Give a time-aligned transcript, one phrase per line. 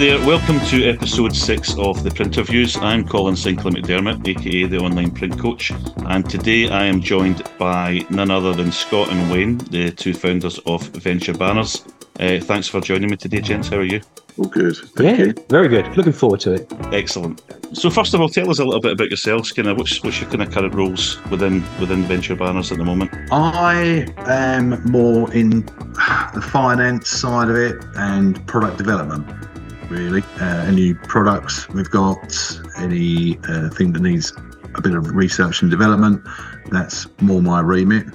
[0.00, 2.80] there, welcome to episode six of the Printerviews.
[2.80, 5.72] I'm Colin Sinclair McDermott, aka the online print coach,
[6.06, 10.58] and today I am joined by none other than Scott and Wayne, the two founders
[10.60, 11.84] of Venture Banners.
[12.18, 13.68] Uh, thanks for joining me today, gents.
[13.68, 14.00] How are you?
[14.38, 14.74] All good.
[14.96, 15.34] Thank yeah, you.
[15.50, 15.94] very good.
[15.98, 16.72] Looking forward to it.
[16.94, 17.42] Excellent.
[17.74, 19.52] So, first of all, tell us a little bit about yourselves.
[19.52, 22.84] Kind of, what's, what's your kind of current roles within within Venture Banners at the
[22.86, 23.10] moment?
[23.30, 29.49] I am more in the finance side of it and product development.
[29.90, 32.34] Really, uh, any products we've got,
[32.78, 34.32] any uh, thing that needs
[34.74, 36.22] a bit of research and development.
[36.70, 38.06] That's more my remit.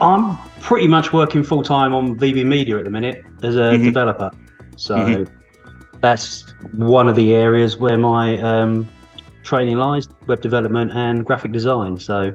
[0.00, 3.84] I'm pretty much working full time on VB Media at the minute as a mm-hmm.
[3.84, 4.30] developer.
[4.76, 5.38] So mm-hmm
[6.00, 8.88] that's one of the areas where my um,
[9.42, 11.98] training lies: web development and graphic design.
[11.98, 12.34] So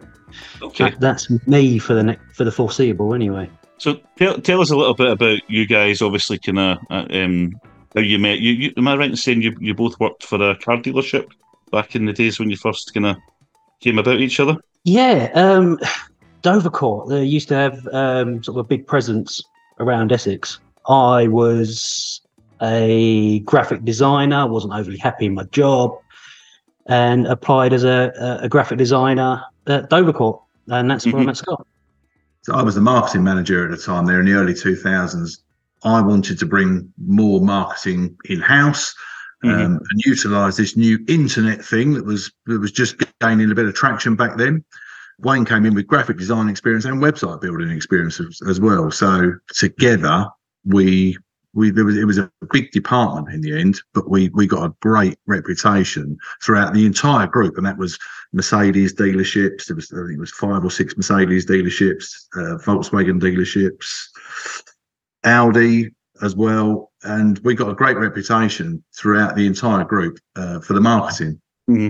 [0.62, 0.92] okay.
[0.92, 3.50] that, that's me for the ne- for the foreseeable, anyway.
[3.78, 6.02] So tell, tell us a little bit about you guys.
[6.02, 7.54] Obviously, kind of uh, um,
[7.95, 8.39] how you met.
[8.39, 11.31] You, you, am I right in saying you, you both worked for a car dealership
[11.72, 13.17] back in the days when you first kind of
[13.80, 14.58] came about each other?
[14.83, 15.80] Yeah, um,
[16.41, 17.09] Dovercourt.
[17.09, 19.41] They used to have um, sort of a big presence
[19.80, 20.59] around Essex.
[20.88, 22.21] I was
[22.61, 25.97] a graphic designer, wasn't overly happy in my job,
[26.88, 30.41] and applied as a, a graphic designer at Dovercourt.
[30.67, 31.23] And that's where mm-hmm.
[31.23, 31.67] I met Scott.
[32.44, 35.39] So I was the marketing manager at the time there in the early 2000s.
[35.84, 38.95] I wanted to bring more marketing in house.
[39.44, 39.62] Mm-hmm.
[39.62, 43.66] Um, and utilize this new internet thing that was that was just gaining a bit
[43.66, 44.64] of traction back then.
[45.20, 48.89] Wayne came in with graphic design experience and website building experience as, as well.
[48.89, 50.28] So together
[50.66, 51.17] we
[51.54, 54.66] we there was it was a big department in the end, but we we got
[54.66, 57.98] a great reputation throughout the entire group, and that was
[58.34, 59.66] Mercedes dealerships.
[59.66, 64.08] There was I think it was five or six Mercedes dealerships, uh, Volkswagen dealerships,
[65.24, 70.73] Audi as well, and we got a great reputation throughout the entire group uh, for
[70.73, 71.39] the marketing.
[71.70, 71.89] Mm-hmm.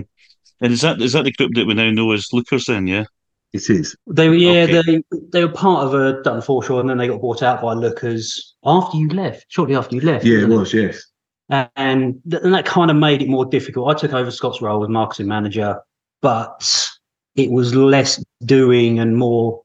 [0.60, 2.66] And is that is that the group that we now know as Lookers?
[2.66, 3.04] Then, yeah.
[3.52, 3.94] It is.
[4.08, 4.82] They were yeah, okay.
[4.82, 5.02] they
[5.32, 8.56] they were part of a Dutton Forshaw and then they got bought out by Lookers
[8.64, 10.24] after you left, shortly after you left.
[10.24, 10.82] Yeah, it was, it?
[10.82, 11.70] yes.
[11.76, 13.94] And, th- and that kind of made it more difficult.
[13.94, 15.78] I took over Scott's role as marketing manager,
[16.20, 16.88] but
[17.36, 19.62] it was less doing and more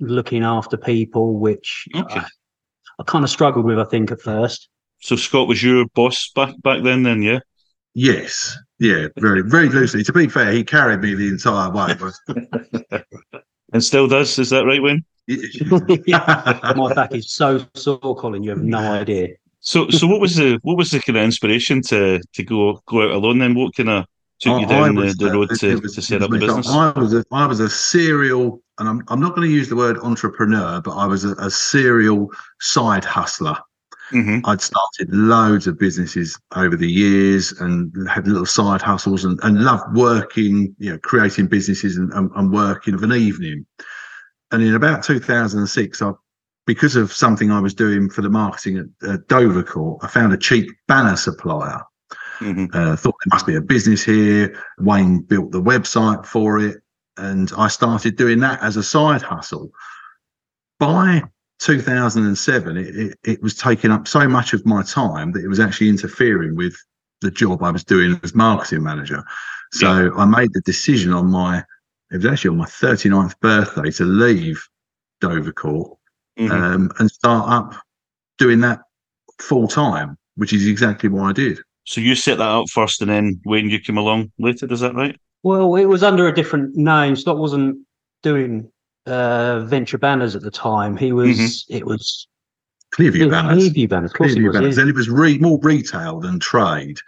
[0.00, 2.20] looking after people, which okay.
[2.20, 2.26] I,
[2.98, 4.68] I kind of struggled with, I think, at first.
[5.00, 7.40] So Scott was your boss back back then, then, yeah?
[7.94, 10.02] Yes, yeah, very, very loosely.
[10.04, 13.02] To be fair, he carried me the entire way.
[13.72, 14.38] and still does.
[14.38, 15.04] Is that right, Wayne?
[16.76, 18.42] My back is so sore, Colin.
[18.42, 19.28] You have no idea.
[19.60, 23.02] So, so what was the what was the kind of inspiration to to go go
[23.02, 23.38] out alone?
[23.38, 24.06] Then, what kind of
[24.40, 26.68] took you down was, the, the, road uh, to, was, to set up the business?
[26.68, 29.76] I was a, I was a serial, and I'm I'm not going to use the
[29.76, 32.30] word entrepreneur, but I was a, a serial
[32.60, 33.56] side hustler.
[34.10, 34.44] Mm-hmm.
[34.44, 39.64] I'd started loads of businesses over the years and had little side hustles and, and
[39.64, 43.64] loved working, you know, creating businesses and, and, and working of an evening.
[44.52, 46.12] And in about 2006, I,
[46.66, 50.38] because of something I was doing for the marketing at, at Dovercourt, I found a
[50.38, 51.80] cheap banner supplier.
[52.40, 52.66] Mm-hmm.
[52.74, 54.60] Uh, thought there must be a business here.
[54.78, 56.78] Wayne built the website for it,
[57.16, 59.70] and I started doing that as a side hustle.
[60.78, 61.22] By
[61.60, 65.60] 2007, it, it, it, was taking up so much of my time that it was
[65.60, 66.76] actually interfering with
[67.20, 69.24] the job I was doing as marketing manager.
[69.72, 70.10] So yeah.
[70.16, 71.64] I made the decision on my,
[72.10, 74.66] it was actually on my 39th birthday to leave
[75.22, 75.96] Dovercourt
[76.38, 76.50] mm-hmm.
[76.50, 77.80] um, and start up
[78.38, 78.80] doing that
[79.40, 81.60] full time, which is exactly what I did.
[81.84, 84.94] So you set that up first and then when you came along later, is that
[84.94, 85.18] right?
[85.44, 87.14] Well, it was under a different name.
[87.16, 87.76] Scott wasn't
[88.22, 88.72] doing
[89.06, 90.96] uh, Venture Banners at the time.
[90.96, 91.36] He was.
[91.36, 91.76] Mm-hmm.
[91.76, 92.26] It was
[92.94, 93.68] Clearview Banners.
[93.68, 94.10] Clearview Banners.
[94.10, 94.76] Of course Clearview was, Banners.
[94.76, 94.80] Yeah.
[94.80, 96.98] And it was re- more retail than trade.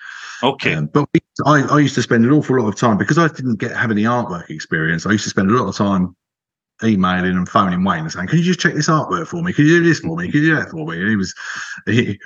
[0.43, 0.75] Okay.
[0.75, 3.29] Um, but we, I, I used to spend an awful lot of time because I
[3.29, 5.07] didn't get have any artwork experience.
[5.07, 6.15] I used to spend a lot of time
[6.85, 9.55] emailing and phoning Wayne and saying, "Can you just check this artwork for me?
[9.55, 10.31] Can you do this for me?
[10.31, 11.35] Can you do that for me?" And he was
[11.87, 12.21] he,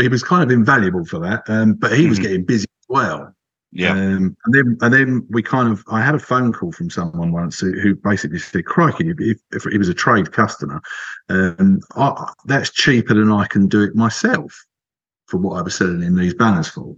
[0.00, 1.42] he was kind of invaluable for that.
[1.48, 2.08] Um, but he mm-hmm.
[2.08, 3.34] was getting busy as well.
[3.72, 3.92] Yeah.
[3.92, 7.32] Um, and then and then we kind of I had a phone call from someone
[7.32, 10.80] once who, who basically said, "Crikey, if, if he was a trade customer,
[11.30, 14.66] um, I, that's cheaper than I can do it myself
[15.26, 16.94] for what I was selling in these banners for."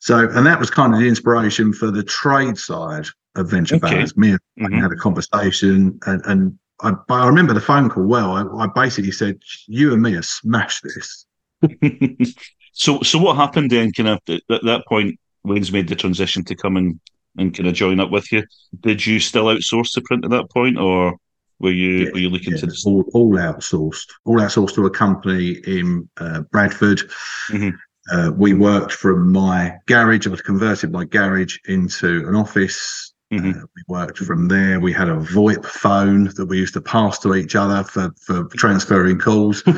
[0.00, 3.94] So, and that was kind of the inspiration for the trade side of venture okay.
[3.94, 4.14] banners.
[4.14, 4.78] Me and mm-hmm.
[4.80, 8.32] had a conversation, and and I, I remember the phone call well.
[8.32, 11.24] I, I basically said, "You and me have smashed this."
[12.74, 13.90] so, so what happened then?
[13.90, 17.00] Kind of at that point Wayne's made the transition to come and,
[17.36, 18.44] and kind of join up with you.
[18.80, 21.16] Did you still outsource the print at that point, or
[21.58, 24.90] were you yeah, were you looking yeah, to all, all, outsourced, all outsourced to a
[24.90, 27.02] company in uh, Bradford,
[27.50, 27.70] mm-hmm.
[28.12, 30.26] Uh, we worked from my garage.
[30.26, 33.13] I was converted my garage into an office.
[33.34, 33.60] Mm-hmm.
[33.60, 34.80] Uh, we worked from there.
[34.80, 38.44] We had a VoIP phone that we used to pass to each other for, for
[38.56, 39.62] transferring calls.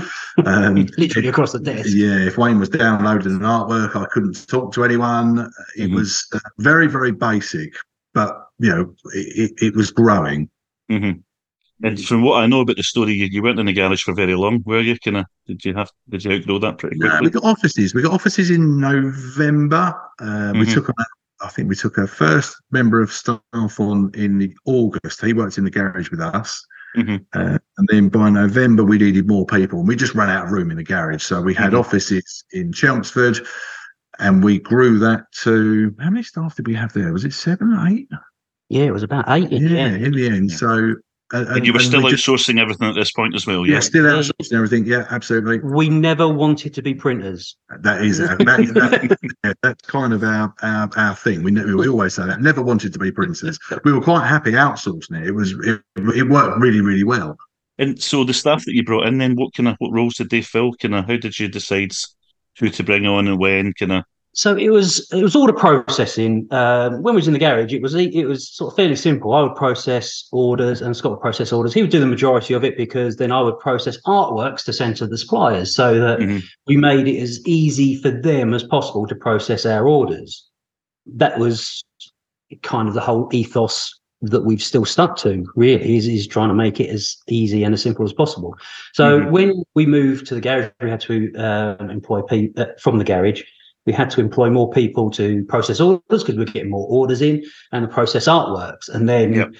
[0.45, 1.89] Um, Literally across the desk.
[1.95, 5.51] Yeah, if Wayne was downloading an artwork, I couldn't talk to anyone.
[5.77, 5.95] It mm-hmm.
[5.95, 7.73] was uh, very, very basic,
[8.13, 10.51] but you know, it, it was growing.
[10.91, 11.21] Mm-hmm.
[11.87, 14.13] And from what I know about the story, you, you weren't in the garage for
[14.13, 14.99] very long, were you?
[14.99, 17.15] Kind of did you have did you outgrow that pretty quickly?
[17.15, 17.95] Yeah, we got offices.
[17.95, 19.95] We got offices in November.
[20.21, 20.61] Uh, mm-hmm.
[20.61, 20.91] We took
[21.47, 23.41] I think we took our first member of staff
[23.81, 25.25] on in August.
[25.25, 26.65] He worked in the garage with us.
[26.97, 27.17] Mm-hmm.
[27.35, 30.51] Uh, and then by November, we needed more people, and we just ran out of
[30.51, 31.23] room in the garage.
[31.23, 31.79] So we had mm-hmm.
[31.79, 33.47] offices in Chelmsford,
[34.19, 37.13] and we grew that to how many staff did we have there?
[37.13, 38.09] Was it seven or eight?
[38.69, 39.53] Yeah, it was about eight.
[39.53, 40.51] In yeah, in the end.
[40.51, 40.57] Yeah.
[40.57, 40.95] So
[41.33, 43.75] and, and, you were still outsourcing just, everything at this point as well, yeah?
[43.75, 44.87] Yeah, still outsourcing everything.
[44.87, 45.59] Yeah, absolutely.
[45.59, 47.57] We never wanted to be printers.
[47.81, 51.43] That is that, that, yeah, that's kind of our, our our thing.
[51.43, 52.41] We we always say that.
[52.41, 53.59] Never wanted to be printers.
[53.85, 55.27] We were quite happy outsourcing it.
[55.27, 57.37] It was it, it worked really really well.
[57.79, 60.31] And so the staff that you brought in, then what kind of what roles did
[60.31, 60.75] they fill?
[60.75, 61.93] Kind of how did you decide
[62.59, 63.73] who to bring on and when?
[63.73, 64.05] Kind of
[64.37, 66.47] so it was it was order processing.
[66.51, 69.33] Um, when we was in the garage, it was it was sort of fairly simple.
[69.33, 71.73] I would process orders, and Scott would process orders.
[71.73, 74.97] He would do the majority of it because then I would process artworks to send
[74.99, 76.41] to the suppliers, so that mm-hmm.
[76.67, 80.47] we made it as easy for them as possible to process our orders.
[81.07, 81.83] That was
[82.63, 83.91] kind of the whole ethos
[84.21, 85.47] that we've still stuck to.
[85.57, 88.55] Really, is is trying to make it as easy and as simple as possible.
[88.93, 89.31] So mm-hmm.
[89.31, 93.05] when we moved to the garage, we had to um, employ people uh, from the
[93.05, 93.43] garage
[93.87, 97.23] we had to employ more people to process orders because we are getting more orders
[97.23, 98.89] in and the process artworks.
[98.89, 99.55] And then yep.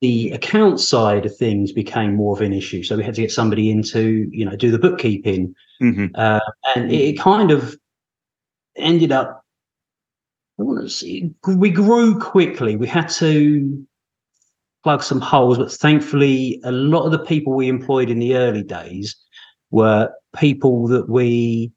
[0.00, 2.82] the account side of things became more of an issue.
[2.82, 5.54] So we had to get somebody in to, you know, do the bookkeeping.
[5.82, 6.06] Mm-hmm.
[6.14, 6.40] Uh,
[6.74, 7.76] and it kind of
[8.76, 9.44] ended up,
[10.58, 12.74] I want to see, we grew quickly.
[12.74, 13.86] We had to
[14.82, 18.62] plug some holes, but thankfully, a lot of the people we employed in the early
[18.62, 19.14] days
[19.70, 21.70] were people that we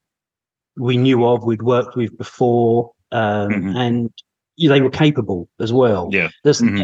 [0.78, 3.76] we knew of, we'd worked with before, um, mm-hmm.
[3.76, 4.14] and
[4.58, 6.10] they were capable as well.
[6.12, 6.30] Yeah.
[6.44, 6.84] There's, mm-hmm.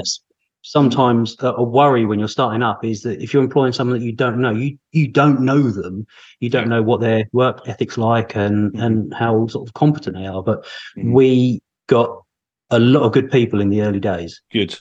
[0.61, 4.05] sometimes a, a, worry when you're starting up is that if you're employing someone that
[4.05, 6.05] you don't know, you you don't know them,
[6.39, 8.81] you don't know what their work ethics like and mm-hmm.
[8.81, 10.43] and how sort of competent they are.
[10.43, 10.65] But
[10.97, 11.13] mm-hmm.
[11.13, 12.23] we got
[12.69, 14.41] a lot of good people in the early days.
[14.51, 14.77] Good.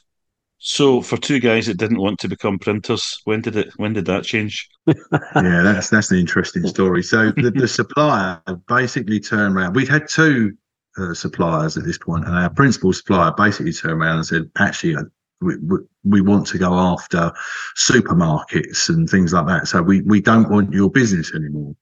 [0.58, 3.73] So, for two guys that didn't want to become printers, when did it?
[3.76, 4.69] When did that change?
[4.87, 4.94] yeah,
[5.35, 7.03] that's that's an interesting story.
[7.03, 9.75] So, the, the supplier basically turned around.
[9.75, 10.56] We'd had two
[10.97, 14.97] uh, suppliers at this point, and our principal supplier basically turned around and said, "Actually,
[14.97, 15.03] uh,
[15.43, 17.31] we, we, we want to go after
[17.76, 19.69] supermarkets and things like that.
[19.69, 21.75] So, we we don't want your business anymore."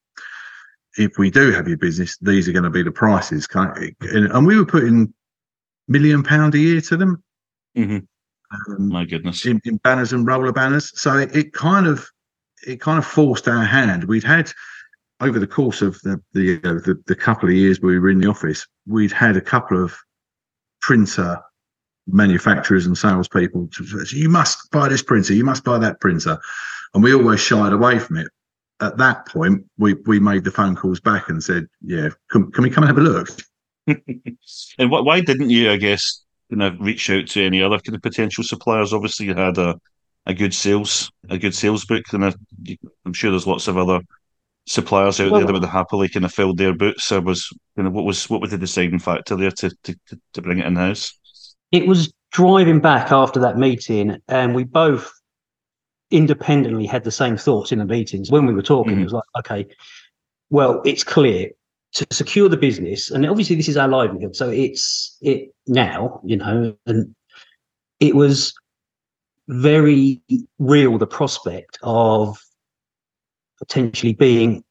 [0.97, 3.49] If we do have your business, these are going to be the prices.
[3.53, 5.12] And we were putting
[5.88, 7.23] million pound a year to them.
[7.76, 7.99] Mm-hmm
[8.69, 9.47] um, My goodness.
[9.47, 10.93] In, in, banners and roller banners.
[11.01, 12.09] So it, it, kind of
[12.67, 14.05] it kind of forced our hand.
[14.05, 14.53] We'd had
[15.21, 18.19] over the course of the the, uh, the, the couple of years we were in
[18.19, 19.97] the office, we'd had a couple of
[20.81, 21.41] printer
[22.06, 26.38] manufacturers and salespeople to say, you must buy this printer, you must buy that printer.
[26.93, 28.28] And we always shied away from it.
[28.81, 32.64] At that point, we, we made the phone calls back and said, Yeah, can, can
[32.64, 33.28] we come and have a look?
[34.78, 38.03] and why didn't you, I guess, kind of reach out to any other kind of
[38.03, 38.93] potential suppliers?
[38.93, 39.79] Obviously, you had a,
[40.27, 42.35] a good sales a good sales book, and I,
[43.07, 44.01] am sure there's lots of other
[44.67, 47.13] suppliers out well, there that would happily kind of filled their boots.
[47.13, 49.97] I was kind of what was what was the deciding factor there to to,
[50.35, 51.19] to bring it in house?
[51.73, 55.13] It was driving back after that meeting, and we both
[56.11, 58.93] independently had the same thoughts in the meetings when we were talking.
[58.93, 59.01] Mm-hmm.
[59.01, 59.67] It was like, okay,
[60.51, 61.51] well, it's clear
[61.95, 66.37] to secure the business, and obviously this is our livelihood, so it's it now, you
[66.37, 67.15] know, and
[68.01, 68.55] it was
[69.49, 70.21] very
[70.59, 72.39] real the prospect of
[73.59, 74.65] potentially being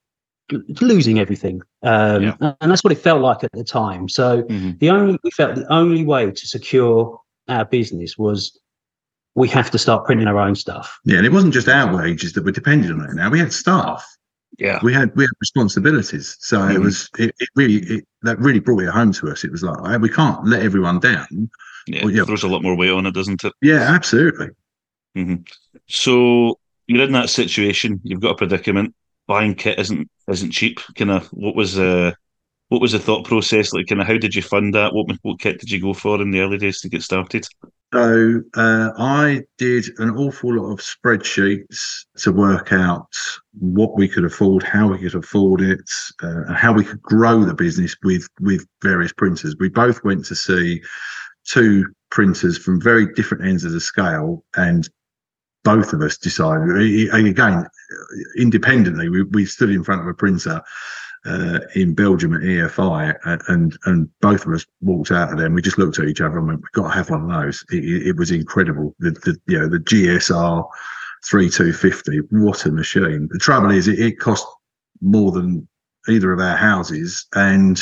[0.82, 2.36] losing everything um, yeah.
[2.40, 4.72] and that's what it felt like at the time so mm-hmm.
[4.80, 8.60] the only we felt the only way to secure our business was
[9.36, 12.34] we have to start printing our own stuff yeah and it wasn't just our wages
[12.34, 14.06] that were dependent on it now we had staff
[14.58, 14.80] yeah.
[14.84, 16.38] We had we had responsibilities.
[16.40, 16.76] So mm-hmm.
[16.76, 19.44] it was it, it really it, that really brought it home to us.
[19.44, 21.50] It was like we can't let everyone down.
[21.88, 22.24] Yeah, well, yeah.
[22.24, 23.54] throws a lot more weight on it doesn't it?
[23.62, 24.50] Yeah absolutely.
[25.18, 25.44] Mm-hmm.
[25.88, 26.58] so
[26.88, 28.02] you're in that situation.
[28.04, 28.96] You've got a predicament.
[29.28, 30.80] Buying kit isn't isn't cheap.
[30.96, 32.12] Kind of what was uh
[32.70, 33.74] what was the thought process?
[33.74, 34.94] Like kind of how did you fund that?
[34.94, 37.48] What what kit did you go for in the early days to get started
[37.94, 43.14] So uh, I did an awful lot of spreadsheets to work out
[43.60, 45.88] what we could afford, how we could afford it,
[46.24, 49.56] uh, and how we could grow the business with with various printers.
[49.60, 50.82] We both went to see
[51.46, 54.90] two printers from very different ends of the scale, and
[55.64, 57.68] both of us decided again
[58.40, 59.08] independently.
[59.10, 60.64] We, we stood in front of a printer
[61.26, 63.16] uh, in Belgium at EFI,
[63.48, 65.46] and and both of us walked out of there.
[65.46, 67.42] and We just looked at each other and went, "We've got to have one of
[67.42, 68.96] those." It, it was incredible.
[69.00, 70.68] The, the you know the GSR
[71.26, 72.18] three two fifty.
[72.30, 73.30] What a machine!
[73.32, 74.46] The trouble is, it, it cost
[75.02, 75.68] more than
[76.10, 77.82] either of our houses, and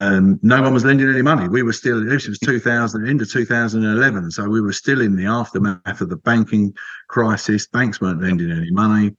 [0.00, 1.48] um, no one was lending any money.
[1.48, 4.30] We were still, this was 2000, into 2011.
[4.30, 6.74] So we were still in the aftermath of the banking
[7.08, 7.66] crisis.
[7.66, 9.16] Banks weren't lending any money.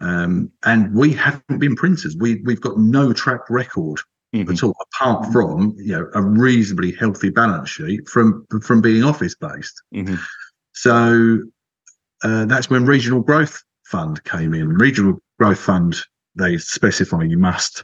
[0.00, 2.16] Um, and we haven't been printers.
[2.16, 4.00] We we've got no track record
[4.34, 4.50] mm-hmm.
[4.50, 9.34] at all, apart from you know a reasonably healthy balance sheet from from being office
[9.34, 9.82] based.
[9.94, 10.16] Mm-hmm.
[10.72, 11.42] So
[12.22, 14.68] uh, that's when Regional Growth Fund came in.
[14.68, 15.96] Regional Growth Fund
[16.34, 17.82] they specify you must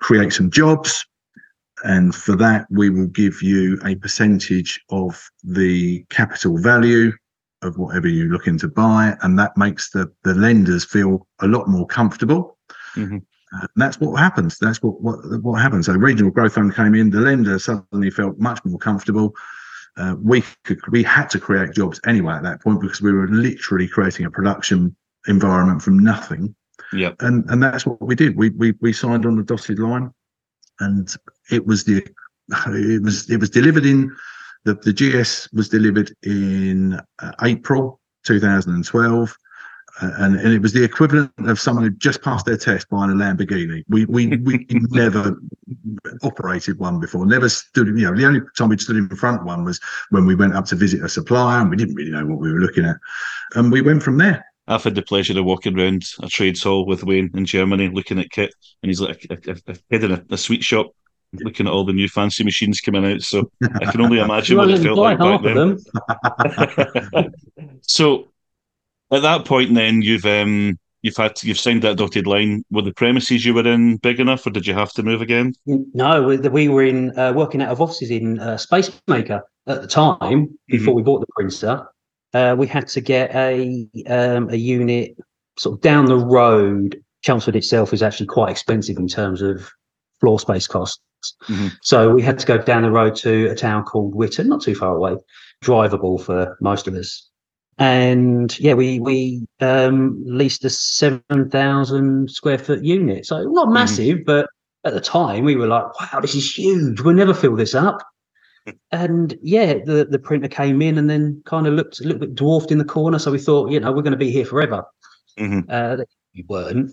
[0.00, 1.06] create some jobs,
[1.84, 7.12] and for that we will give you a percentage of the capital value
[7.62, 11.68] of whatever you're looking to buy, and that makes the the lenders feel a lot
[11.68, 12.58] more comfortable.
[12.94, 13.18] Mm-hmm.
[13.52, 14.58] Uh, that's what happens.
[14.58, 15.86] That's what what what happens.
[15.86, 17.10] So regional growth fund came in.
[17.10, 19.34] The lender suddenly felt much more comfortable.
[19.96, 23.28] Uh, we could we had to create jobs anyway at that point because we were
[23.28, 24.94] literally creating a production
[25.26, 26.54] environment from nothing.
[26.92, 28.36] Yeah, and and that's what we did.
[28.36, 30.12] We we we signed on the dotted line,
[30.78, 31.14] and
[31.50, 32.06] it was the
[32.68, 34.14] it was it was delivered in
[34.64, 39.36] the, the GS was delivered in uh, April 2012.
[40.00, 43.10] Uh, and, and it was the equivalent of someone who just passed their test buying
[43.10, 43.82] a Lamborghini.
[43.88, 45.36] We we we never
[46.22, 47.26] operated one before.
[47.26, 47.88] Never stood.
[47.88, 50.54] You know, the only time we stood in front of one was when we went
[50.54, 52.96] up to visit a supplier, and we didn't really know what we were looking at.
[53.56, 54.44] And we went from there.
[54.68, 58.20] I've had the pleasure of walking around a trades hall with Wayne in Germany, looking
[58.20, 60.92] at kit, and he's like a, a, a head in a, a sweet shop
[61.32, 63.22] looking at all the new fancy machines coming out.
[63.22, 65.78] So I can only imagine what it felt like back then.
[67.82, 68.28] so
[69.10, 72.64] at that point, then you've um, you've had to, you've signed that dotted line.
[72.70, 75.54] Were the premises you were in big enough, or did you have to move again?
[75.66, 80.58] No, we were in uh, working out of offices in uh, Spacemaker at the time
[80.68, 80.96] before mm-hmm.
[80.96, 81.86] we bought the printer.
[82.32, 85.16] Uh, we had to get a um, a unit
[85.58, 87.02] sort of down the road.
[87.22, 89.70] Chelmsford itself is actually quite expensive in terms of
[90.20, 91.00] floor space costs.
[91.48, 91.68] Mm-hmm.
[91.82, 94.74] So we had to go down the road to a town called Witham, not too
[94.74, 95.16] far away,
[95.62, 97.28] drivable for most of us.
[97.78, 103.74] And yeah, we we um, leased a seven thousand square foot unit, so not mm-hmm.
[103.74, 104.24] massive, mm-hmm.
[104.24, 104.48] but
[104.84, 107.00] at the time we were like, "Wow, this is huge!
[107.00, 108.02] We'll never fill this up."
[108.92, 112.34] and yeah, the the printer came in and then kind of looked a little bit
[112.34, 114.84] dwarfed in the corner, so we thought, you know, we're going to be here forever.
[115.38, 115.70] Mm-hmm.
[115.70, 116.92] Uh, we weren't.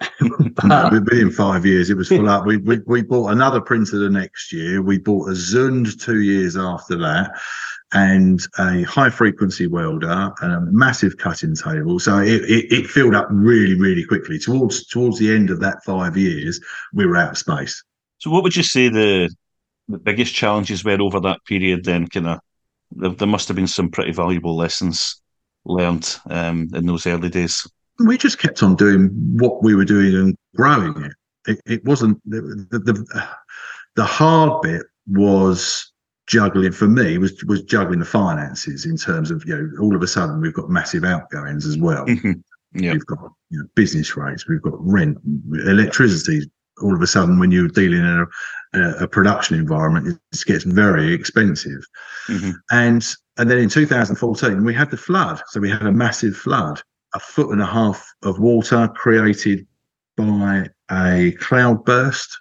[0.20, 2.46] within five years, it was full up.
[2.46, 4.80] We, we we bought another printer the next year.
[4.80, 7.32] We bought a Zund two years after that,
[7.92, 11.98] and a high frequency welder and a massive cutting table.
[11.98, 14.38] So it, it, it filled up really really quickly.
[14.38, 16.60] Towards towards the end of that five years,
[16.92, 17.82] we were out of space.
[18.18, 19.34] So, what would you say the
[19.88, 21.84] the biggest challenges were over that period?
[21.84, 22.40] Then, kind of,
[22.92, 25.20] there, there must have been some pretty valuable lessons
[25.64, 27.66] learned um, in those early days
[27.98, 31.12] we just kept on doing what we were doing and growing it.
[31.46, 32.40] It, it wasn't the,
[32.70, 33.28] the,
[33.96, 35.92] the hard bit was
[36.28, 40.02] juggling for me was was juggling the finances in terms of you know all of
[40.02, 42.06] a sudden we've got massive outgoings as well.
[42.06, 42.32] Mm-hmm.
[42.74, 42.92] Yeah.
[42.92, 45.16] We've got you know, business rates, we've got rent,
[45.66, 46.50] electricity.
[46.82, 48.26] All of a sudden, when you're dealing in
[48.74, 51.80] a, a production environment, it gets very expensive.
[52.28, 52.50] Mm-hmm.
[52.70, 53.06] And
[53.38, 55.40] and then in 2014, we had the flood.
[55.46, 56.82] So we had a massive flood,
[57.14, 59.66] a foot and a half of water created
[60.16, 62.40] by a cloud burst.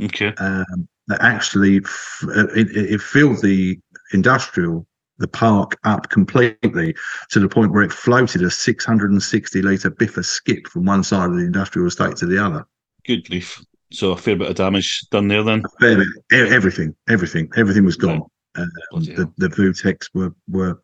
[0.00, 0.32] Okay.
[0.38, 3.78] Um, that actually f- uh, it, it filled the
[4.12, 4.86] industrial
[5.18, 6.94] the park up completely
[7.30, 11.36] to the point where it floated a 660 litre biffa skip from one side of
[11.36, 12.66] the industrial estate to the other.
[13.06, 13.64] Good grief.
[13.92, 15.62] So a fair bit of damage done there then?
[15.64, 16.52] A fair bit.
[16.52, 18.22] Everything, everything, everything was gone.
[18.56, 20.82] Uh, the, the Vuteks were, were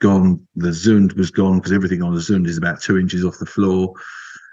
[0.00, 0.46] gone.
[0.56, 3.46] The Zund was gone because everything on the Zund is about two inches off the
[3.46, 3.92] floor.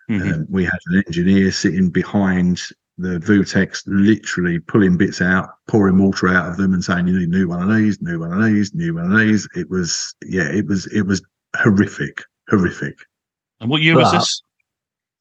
[0.10, 0.34] Mm-hmm.
[0.34, 2.62] Um, we had an engineer sitting behind
[2.98, 7.30] the Vuteks, literally pulling bits out, pouring water out of them, and saying, "You need
[7.30, 10.50] new one of these, new one of these, new one of these." It was, yeah,
[10.50, 11.22] it was, it was
[11.56, 12.98] horrific, horrific.
[13.60, 14.42] And what year but, was this?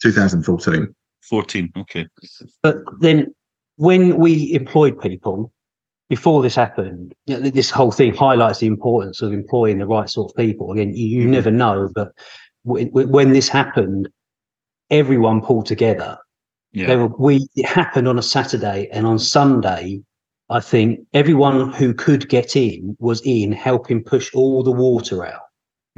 [0.03, 0.95] 2014.
[1.23, 2.07] 14, okay.
[2.63, 3.35] But then,
[3.77, 5.53] when we employed people,
[6.09, 10.37] before this happened, this whole thing highlights the importance of employing the right sort of
[10.37, 10.73] people.
[10.73, 11.33] Again, you, you mm-hmm.
[11.33, 12.13] never know, but
[12.65, 14.09] w- w- when this happened,
[14.91, 16.19] everyone pulled together.
[16.73, 16.95] Yeah.
[16.95, 20.03] Were, we it happened on a Saturday, and on Sunday,
[20.49, 25.41] I think everyone who could get in was in helping push all the water out.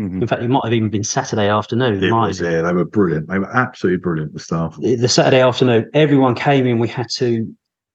[0.00, 0.22] Mm-hmm.
[0.22, 2.02] In fact, it might have even been Saturday afternoon.
[2.02, 3.28] It was, yeah, they were brilliant.
[3.28, 4.78] They were absolutely brilliant, the staff.
[4.80, 6.78] The Saturday afternoon, everyone came in.
[6.78, 7.52] We had to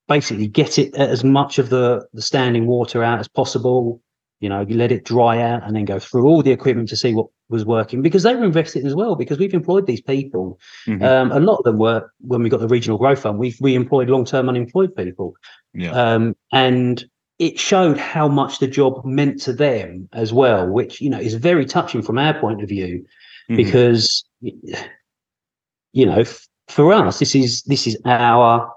[0.07, 4.01] basically get it as much of the, the standing water out as possible.
[4.39, 6.97] You know, you let it dry out and then go through all the equipment to
[6.97, 10.59] see what was working because they were invested as well because we've employed these people.
[10.85, 11.03] Mm-hmm.
[11.03, 13.75] Um, a lot of them were when we got the regional growth fund, we we
[13.75, 15.35] employed long term unemployed people.
[15.73, 15.91] Yeah.
[15.91, 17.05] Um, and
[17.39, 21.35] it showed how much the job meant to them as well, which you know is
[21.35, 23.05] very touching from our point of view,
[23.49, 23.55] mm-hmm.
[23.55, 26.23] because you know
[26.67, 28.69] for us this is this is our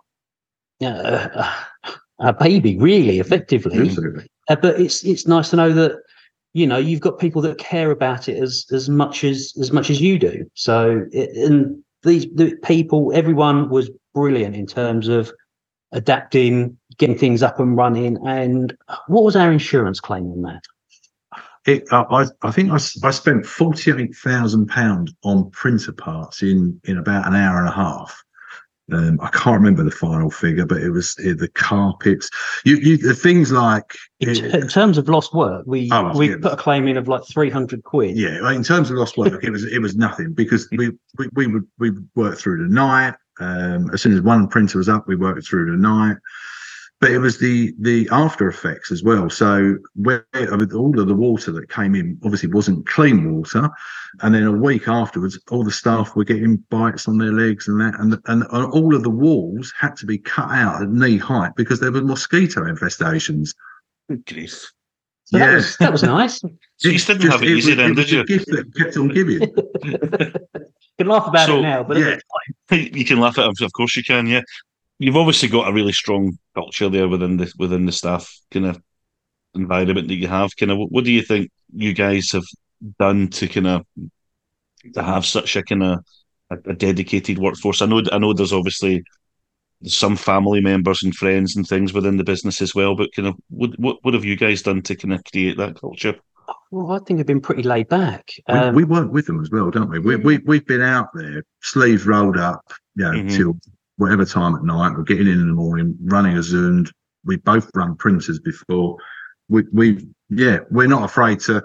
[0.83, 1.53] uh,
[2.21, 3.91] a baby, really, effectively.
[4.49, 6.01] Uh, but it's it's nice to know that
[6.55, 9.91] you know you've got people that care about it as as much as as much
[9.91, 10.49] as you do.
[10.55, 15.33] So and these the people, everyone was brilliant in terms of
[15.93, 18.19] adapting, getting things up and running.
[18.27, 18.77] And
[19.09, 20.63] what was our insurance claim on that?
[21.67, 26.81] It, I, I think I, I spent forty eight thousand pound on printer parts in
[26.85, 28.23] in about an hour and a half.
[28.93, 32.31] Um, I can't remember the final figure, but it was uh, the carpets.
[32.65, 36.53] You, you, the things like in, in terms of lost work, we oh, we put
[36.53, 38.17] a claim in of like three hundred quid.
[38.17, 41.47] Yeah, in terms of lost work, it was it was nothing because we we, we
[41.49, 43.15] would we work through the night.
[43.41, 46.17] Um, as soon as one printer was up, we worked through the night
[47.01, 49.29] but it was the the after effects as well.
[49.29, 53.69] So where I mean, all of the water that came in obviously wasn't clean water,
[54.23, 57.81] and then a week afterwards, all the staff were getting bites on their legs and
[57.81, 61.53] that, and and all of the walls had to be cut out at knee height
[61.57, 63.55] because there were mosquito infestations.
[64.27, 64.73] Grief.
[65.25, 66.41] So yeah, that was, that was nice.
[66.77, 68.21] so you didn't just, have it easy it, then, um, it did you?
[68.21, 69.41] A gift that kept on giving.
[69.43, 72.17] you can laugh about so, it now, but yeah,
[72.71, 73.61] you can laugh at it.
[73.61, 74.29] Of course, you can.
[74.29, 74.43] Yeah,
[74.99, 78.81] you've obviously got a really strong culture there within the within the staff kind of
[79.55, 80.57] environment that you have.
[80.57, 82.45] Kind of, what do you think you guys have
[82.99, 83.87] done to kind of
[84.95, 86.05] to have such a kind of
[86.51, 87.83] a, a dedicated workforce?
[87.83, 89.03] I know, I know, there's obviously
[89.85, 93.37] some family members and friends and things within the business as well, but kind of,
[93.49, 96.15] what what, what have you guys done to kind of create that culture?
[96.71, 98.29] Well, I think we've been pretty laid back.
[98.49, 99.99] Um, we, we, work with them as well, don't we?
[99.99, 103.29] We, we we've been out there, sleeves rolled up, you know, mm-hmm.
[103.29, 103.59] till
[103.97, 104.93] whatever time at night.
[104.97, 106.91] We're getting in in the morning, running a Zund.
[107.25, 108.97] We both run printers before.
[109.49, 111.63] We, we, yeah, we're not afraid to.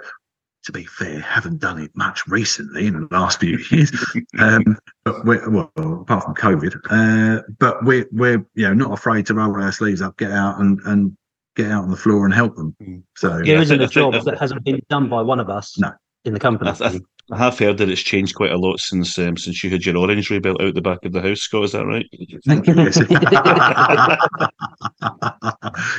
[0.65, 3.91] To be fair, haven't done it much recently in the last few years.
[4.37, 9.25] um, but we're well, apart from COVID, uh, but we're we're you know not afraid
[9.25, 11.17] to roll our sleeves up, get out and and
[11.55, 12.75] get out on the floor and help them.
[12.79, 13.01] Mm.
[13.17, 15.79] So there isn't a job that hasn't been done by one of us.
[15.79, 15.93] No.
[16.25, 16.69] in the company.
[16.69, 16.99] I, I,
[17.31, 19.97] I have heard that it's changed quite a lot since um, since you had your
[19.97, 21.63] orange rebuilt out the back of the house, Scott.
[21.63, 22.05] Is that right?
[22.45, 22.73] Thank you.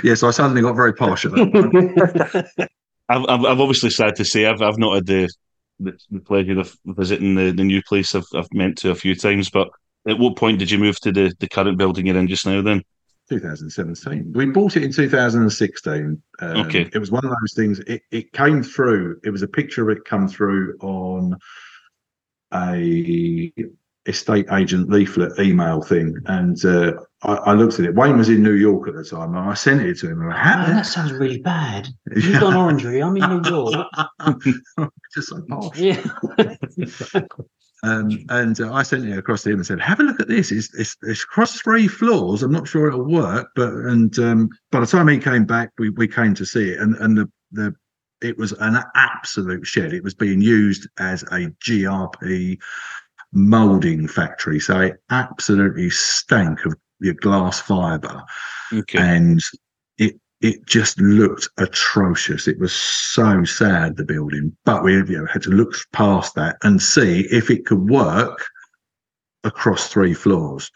[0.04, 2.68] Yes, I suddenly got very posh at that.
[3.08, 5.28] I've, I've, I've, obviously sad to say I've I've not had the
[5.80, 8.14] the, the pleasure of visiting the, the new place.
[8.14, 9.68] I've I've meant to a few times, but
[10.06, 12.60] at what point did you move to the, the current building you're in just now?
[12.60, 12.82] Then
[13.40, 14.32] 2017.
[14.34, 16.22] We bought it in 2016.
[16.40, 16.88] Um, okay.
[16.92, 17.80] It was one of those things.
[17.80, 19.20] It, it came through.
[19.24, 21.36] It was a picture of it come through on
[22.52, 23.52] a
[24.06, 26.92] estate agent leaflet email thing, and uh,
[27.22, 27.94] I, I, looked at it.
[27.94, 30.26] Wayne was in New York at the time, and I sent it to him.
[30.26, 31.88] Like, oh, that sounds really bad.
[32.16, 33.02] You've got Orangery.
[33.02, 33.86] I'm in New York.
[35.14, 35.78] Just so posh.
[35.78, 36.04] Yeah.
[37.84, 40.28] Um, and uh, I sent it across to him and said, "Have a look at
[40.28, 40.52] this.
[40.52, 42.42] It's, it's, it's across three floors.
[42.42, 45.90] I'm not sure it'll work, but and um, by the time he came back, we,
[45.90, 47.74] we came to see it, and and the the
[48.20, 49.92] it was an absolute shed.
[49.92, 52.58] It was being used as a GRP
[53.32, 58.22] molding factory, so it absolutely stank of your glass fiber,
[58.72, 58.98] okay.
[58.98, 59.40] and
[60.42, 62.48] it just looked atrocious.
[62.48, 64.54] It was so sad, the building.
[64.64, 68.44] But we you know, had to look past that and see if it could work
[69.44, 70.70] across three floors.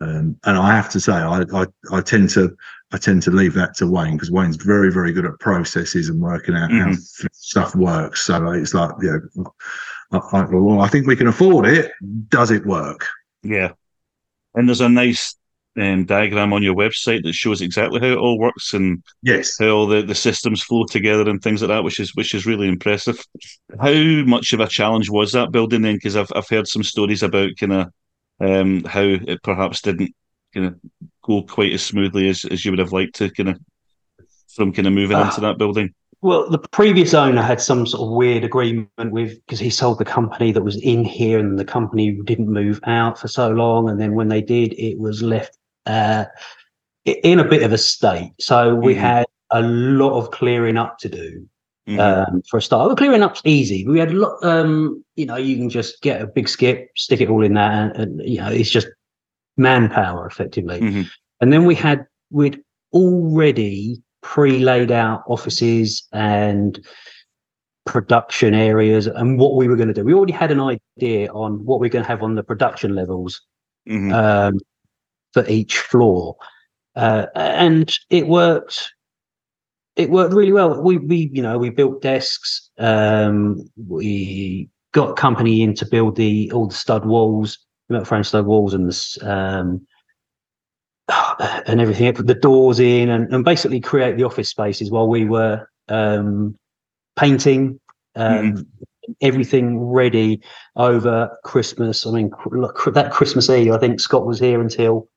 [0.00, 2.56] Um, and I have to say, I, I, I, tend to
[2.92, 6.20] I tend to leave that to Wayne because Wayne's very very good at processes and
[6.20, 6.92] working out mm-hmm.
[6.92, 8.24] how stuff works.
[8.24, 9.52] So it's like, you know,
[10.12, 11.90] I, I, well, I think we can afford it.
[12.28, 13.06] Does it work?
[13.42, 13.72] Yeah,
[14.54, 15.37] and there's a nice
[15.78, 19.68] um, diagram on your website that shows exactly how it all works and yes, how
[19.68, 22.68] all the, the systems flow together and things like that, which is which is really
[22.68, 23.22] impressive.
[23.80, 25.94] How much of a challenge was that building then?
[25.94, 27.92] Because I've I've heard some stories about kind of
[28.40, 30.14] um, how it perhaps didn't
[30.54, 30.76] kind of
[31.22, 33.60] go quite as smoothly as, as you would have liked to kind of
[34.48, 35.94] from kind of moving uh, into that building?
[36.20, 40.04] Well, the previous owner had some sort of weird agreement with because he sold the
[40.04, 44.00] company that was in here, and the company didn't move out for so long, and
[44.00, 45.56] then when they did, it was left
[45.88, 46.24] uh,
[47.04, 48.32] in a bit of a state.
[48.38, 49.02] So we mm-hmm.
[49.02, 51.48] had a lot of clearing up to do.
[51.88, 52.00] Mm-hmm.
[52.00, 53.86] Um, for a start, well, clearing up's easy.
[53.86, 54.44] We had a lot.
[54.44, 57.64] Um, you know, you can just get a big skip, stick it all in there,
[57.64, 58.88] and, and you know, it's just
[59.56, 60.80] manpower effectively.
[60.80, 61.02] Mm-hmm.
[61.40, 62.60] And then we had we'd
[62.92, 66.78] already pre-laid out offices and
[67.86, 70.04] production areas and what we were going to do.
[70.04, 72.94] We already had an idea on what we are going to have on the production
[72.94, 73.40] levels
[73.88, 74.12] mm-hmm.
[74.12, 74.58] um,
[75.42, 76.36] for each floor,
[76.96, 78.92] uh, and it worked.
[79.96, 80.80] It worked really well.
[80.80, 82.70] We we you know we built desks.
[82.78, 88.46] Um, we got company in to build the all the stud walls, metal frame stud
[88.46, 89.86] walls, and the um,
[91.66, 95.24] and everything, put the doors in and, and basically create the office spaces while we
[95.24, 96.54] were um,
[97.16, 97.80] painting
[98.16, 98.66] um, mm.
[99.20, 100.40] everything ready
[100.76, 102.06] over Christmas.
[102.06, 105.08] I mean, look that Christmas Eve, I think Scott was here until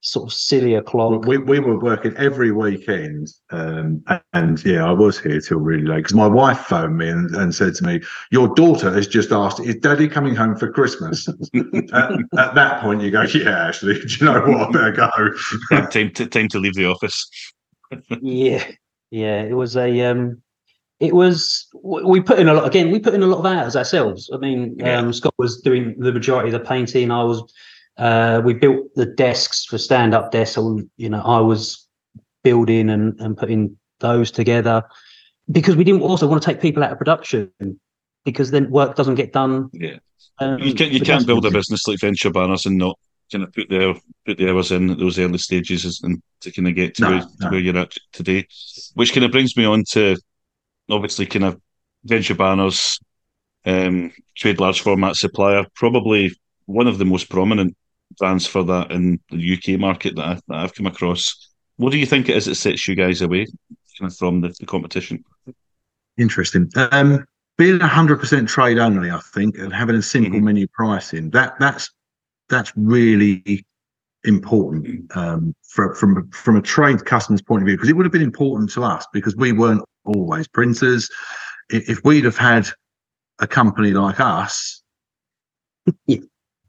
[0.00, 1.26] sort of silly o'clock.
[1.26, 5.98] We, we were working every weekend, um, and yeah, I was here till really late
[5.98, 9.60] because my wife phoned me and, and, said to me, "Your daughter has just asked,
[9.60, 14.06] is Daddy coming home for Christmas?" at, at, that point, you go, "Yeah, actually, do
[14.08, 14.76] you know what?
[14.76, 15.12] I better
[15.70, 17.28] go." time to time to leave the office.
[18.20, 18.64] yeah,
[19.10, 20.00] yeah, it was a.
[20.02, 20.42] um
[21.00, 23.74] it was we put in a lot again we put in a lot of hours
[23.74, 24.98] ourselves i mean yeah.
[24.98, 27.42] um, scott was doing the majority of the painting i was
[28.00, 30.54] uh, we built the desks for stand up desks.
[30.54, 31.86] So, you know, I was
[32.42, 34.82] building and, and putting those together
[35.50, 37.52] because we didn't also want to take people out of production
[38.24, 39.68] because then work doesn't get done.
[39.74, 39.98] Yeah.
[40.38, 42.98] Um, you, can, you can't build a business like Venture Banners and not
[43.30, 46.68] kind of put the put the hours in at those early stages and to kind
[46.68, 47.26] of get to, no, where, no.
[47.40, 48.46] to where you're at today.
[48.94, 50.16] Which kind of brings me on to
[50.88, 51.60] obviously kind of
[52.04, 52.98] Venture Banners,
[53.66, 56.32] um, trade large format supplier, probably
[56.64, 57.76] one of the most prominent
[58.20, 61.50] brands for that in the UK market that, I, that I've come across.
[61.76, 63.46] What do you think it is that sets you guys away
[63.98, 65.24] kind of from the, the competition?
[66.16, 66.70] Interesting.
[66.92, 67.26] Um,
[67.58, 70.44] being hundred percent trade only, I think, and having a simple mm-hmm.
[70.44, 71.90] menu pricing that that's
[72.48, 73.64] that's really
[74.24, 78.12] important um, for, from from a trade customer's point of view because it would have
[78.12, 81.10] been important to us because we weren't always printers.
[81.68, 82.68] If we'd have had
[83.38, 84.82] a company like us,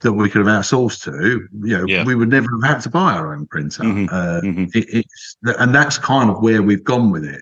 [0.01, 2.03] that we could have outsourced to, you know, yeah.
[2.03, 3.83] we would never have had to buy our own printer.
[3.83, 4.13] Mm-hmm.
[4.13, 4.77] Uh, mm-hmm.
[4.77, 7.41] It, it's and that's kind of where we've gone with it.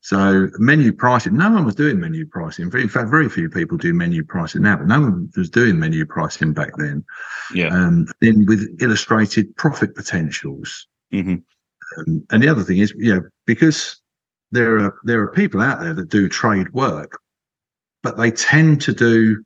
[0.00, 2.70] So menu pricing, no one was doing menu pricing.
[2.74, 6.04] In fact, very few people do menu pricing now, but no one was doing menu
[6.04, 7.02] pricing back then.
[7.54, 7.68] Yeah.
[7.68, 10.86] Um, then with illustrated profit potentials.
[11.12, 11.36] Mm-hmm.
[11.96, 13.98] Um, and the other thing is, you know, because
[14.52, 17.18] there are there are people out there that do trade work,
[18.02, 19.42] but they tend to do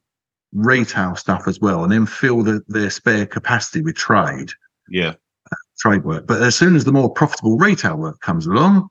[0.53, 4.51] retail stuff as well, and then fill the, their spare capacity with trade.
[4.89, 5.15] Yeah,
[5.51, 6.27] uh, trade work.
[6.27, 8.89] But as soon as the more profitable retail work comes along,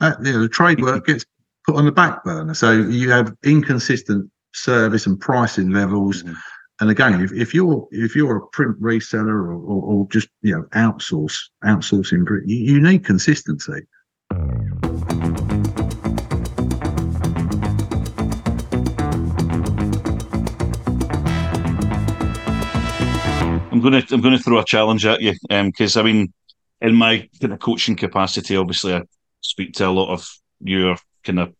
[0.00, 1.24] uh, you know, the trade work gets
[1.66, 2.54] put on the back burner.
[2.54, 6.22] So you have inconsistent service and pricing levels.
[6.22, 6.34] Mm-hmm.
[6.80, 10.54] And again, if, if you're if you're a print reseller or, or, or just you
[10.54, 13.86] know outsource outsourcing, you, you need consistency.
[23.92, 26.32] To I'm to throw a challenge at you because um, I mean,
[26.80, 29.02] in my kind of coaching capacity, obviously I
[29.40, 30.28] speak to a lot of
[30.60, 31.54] your kind of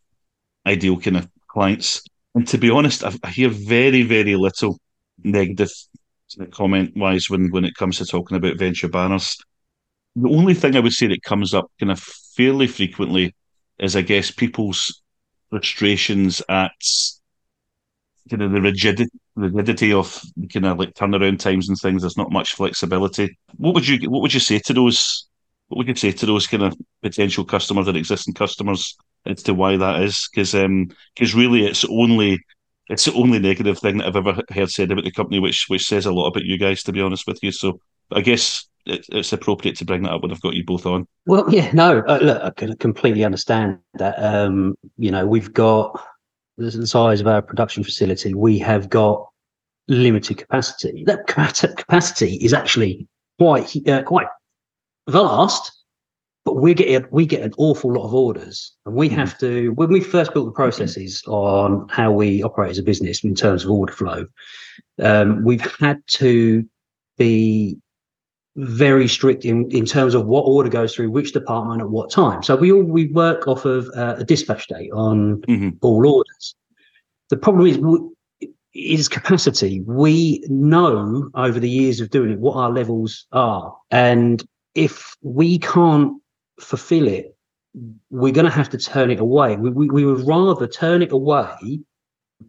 [0.66, 2.02] ideal kind of clients,
[2.34, 4.78] and to be honest, I, I hear very very little
[5.22, 5.70] negative
[6.52, 9.36] comment wise when when it comes to talking about venture banners.
[10.16, 13.34] The only thing I would say that comes up kind of fairly frequently
[13.78, 15.02] is I guess people's
[15.50, 16.72] frustrations at
[18.28, 20.20] kind of the rigidity rigidity of
[20.52, 22.02] kind of like turnaround times and things.
[22.02, 23.36] There's not much flexibility.
[23.56, 25.28] What would you what would you say to those?
[25.68, 29.54] What would you say to those kind of potential customers and existing customers as to
[29.54, 30.28] why that is?
[30.32, 32.38] Because because um, really it's only
[32.88, 35.86] it's the only negative thing that I've ever heard said about the company, which which
[35.86, 37.52] says a lot about you guys, to be honest with you.
[37.52, 37.80] So
[38.12, 41.06] I guess it's appropriate to bring that up when I've got you both on.
[41.26, 44.14] Well, yeah, no, uh, look, I can completely understand that.
[44.22, 46.00] Um, you know, we've got
[46.56, 49.26] the size of our production facility, we have got
[49.88, 51.04] limited capacity.
[51.06, 53.06] That capacity is actually
[53.38, 54.26] quite uh, quite
[55.08, 55.72] vast,
[56.44, 59.18] but we get we get an awful lot of orders, and we mm-hmm.
[59.18, 59.70] have to.
[59.72, 63.64] When we first built the processes on how we operate as a business in terms
[63.64, 64.26] of order flow,
[65.00, 66.64] um, we've had to
[67.18, 67.78] be
[68.56, 72.42] very strict in, in terms of what order goes through which department at what time.
[72.42, 75.70] So we all we work off of uh, a dispatch date on mm-hmm.
[75.82, 76.54] all orders.
[77.30, 77.78] The problem is
[78.74, 79.80] is capacity.
[79.80, 84.42] We know over the years of doing it what our levels are, and
[84.74, 86.20] if we can't
[86.60, 87.36] fulfill it,
[88.10, 89.56] we're going to have to turn it away.
[89.56, 91.80] We, we, we would rather turn it away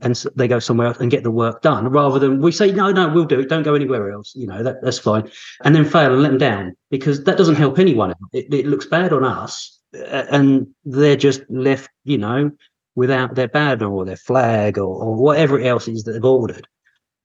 [0.01, 2.91] and they go somewhere else and get the work done rather than we say no
[2.91, 3.49] no we'll do it.
[3.49, 4.33] Don't go anywhere else.
[4.35, 5.29] You know that, that's fine.
[5.63, 8.13] And then fail and let them down because that doesn't help anyone.
[8.33, 12.51] It, it looks bad on us and they're just left you know
[12.95, 16.67] without their banner or their flag or, or whatever else is that they've ordered.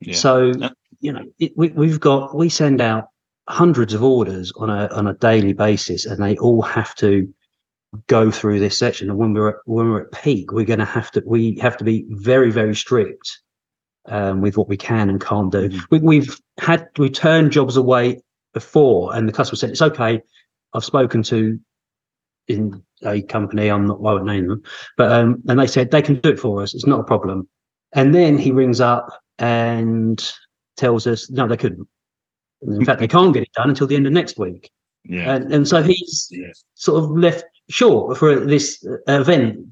[0.00, 0.14] Yeah.
[0.14, 0.52] so
[1.00, 3.08] you know it, we, we've got we send out
[3.48, 7.32] hundreds of orders on a on a daily basis and they all have to
[8.06, 9.10] go through this section.
[9.10, 11.76] And when we're at, when we're at peak we're going to have to we have
[11.78, 13.40] to be very very strict
[14.06, 15.68] um, with what we can and can't do.
[15.68, 16.02] Mm.
[16.02, 18.20] we, have had we turned jobs away
[18.54, 20.20] before and the customer said it's okay.
[20.74, 21.58] I've spoken to
[22.48, 24.60] in a company i'm not i won't name them
[24.96, 26.74] but um, and they said they can do it for us.
[26.74, 27.48] It's not a problem.
[27.94, 29.06] And then he rings up
[29.38, 30.32] and
[30.76, 31.86] tells us no they couldn't.
[32.62, 34.70] In fact they can't get it done until the end of next week.
[35.04, 35.34] Yeah.
[35.34, 36.64] And, and so he's yes.
[36.74, 39.66] sort of left short for this event.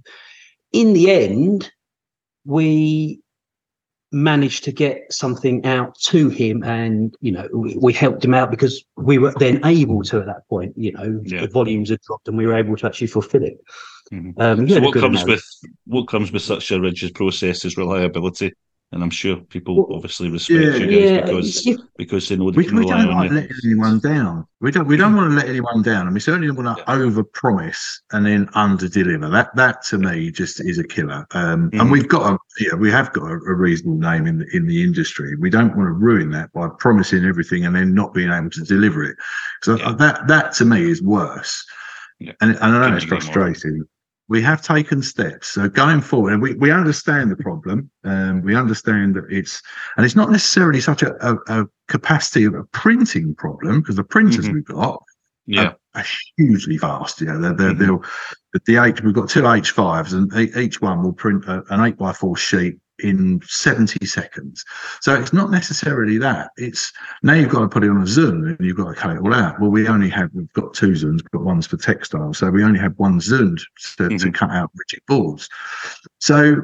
[0.73, 1.71] In the end,
[2.45, 3.21] we
[4.13, 8.51] managed to get something out to him and you know we, we, helped him out
[8.51, 11.43] because we were then able to at that point you know yeah.
[11.43, 13.61] the volumes had dropped and we were able to actually fulfill it
[14.13, 14.41] mm-hmm.
[14.41, 15.45] um, so what comes with
[15.87, 18.53] what comes with such a rigid process is reliability
[18.93, 22.37] and I'm sure people well, obviously respect yeah, you guys yeah, because if, because they
[22.37, 24.47] know they we, we don't like letting anyone down.
[24.61, 26.85] We don't we don't want to let anyone down, and we certainly don't want to
[26.87, 26.99] yeah.
[26.99, 29.31] over promise and then underdeliver.
[29.31, 31.25] That that to me just is a killer.
[31.31, 31.81] Um, mm.
[31.81, 34.67] And we've got a yeah, we have got a, a, reasonable name in the in
[34.67, 35.37] the industry.
[35.37, 38.65] We don't want to ruin that by promising everything and then not being able to
[38.65, 39.17] deliver it.
[39.63, 39.93] So yeah.
[39.93, 41.65] that that to me is worse.
[42.21, 43.87] And, and I know it's frustrating
[44.31, 45.49] we have taken steps.
[45.49, 47.91] So going forward, and we, we understand the problem.
[48.05, 49.61] Um, we understand that it's,
[49.97, 54.05] and it's not necessarily such a, a, a capacity of a printing problem because the
[54.05, 54.55] printers mm-hmm.
[54.55, 55.03] we've got
[55.47, 55.63] yeah.
[55.65, 56.05] are, are,
[56.39, 57.21] hugely fast.
[57.21, 57.83] Yeah, they're, they're, mm-hmm.
[57.83, 61.99] they'll, the H, we've got two H5s and each one will print a, an eight
[61.99, 64.65] by four sheet in 70 seconds.
[65.01, 66.51] So it's not necessarily that.
[66.57, 69.17] It's now you've got to put it on a Zund and you've got to cut
[69.17, 69.61] it all out.
[69.61, 72.35] Well, we only have, we've got two Zunds, but one's for textile.
[72.35, 73.59] So we only have one Zund
[73.97, 74.17] to, mm-hmm.
[74.17, 75.49] to cut out rigid boards.
[76.19, 76.57] So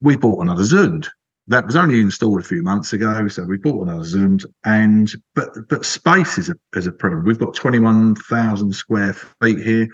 [0.00, 1.08] we bought another Zund.
[1.48, 4.44] That was only installed a few months ago, so we bought another Zund.
[4.64, 7.24] And but but space is a is a problem.
[7.24, 9.88] We've got twenty one thousand square feet here.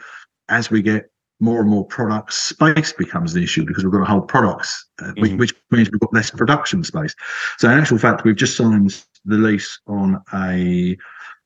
[0.48, 1.04] As we get
[1.44, 5.12] more and more products, space becomes the issue because we've got to hold products, uh,
[5.12, 5.36] mm-hmm.
[5.36, 7.14] which, means we've got less production space.
[7.58, 10.96] So, in actual fact, we've just signed the lease on a,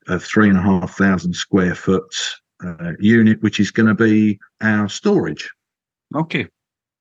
[0.09, 2.15] a three and a half thousand square foot
[2.65, 5.51] uh, unit, which is going to be our storage.
[6.15, 6.47] Okay.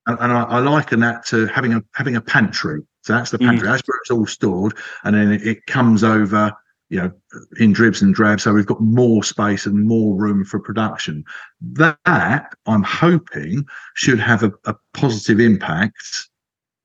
[0.07, 2.81] And, and I, I, liken that to having a having a pantry.
[3.03, 3.60] So that's the pantry.
[3.60, 3.71] Mm-hmm.
[3.71, 6.53] That's where it's all stored, and then it, it comes over
[6.89, 7.12] you know,
[7.60, 8.43] in dribs and drabs.
[8.43, 11.23] So we've got more space and more room for production.
[11.62, 16.30] That I'm hoping should have a, a positive impact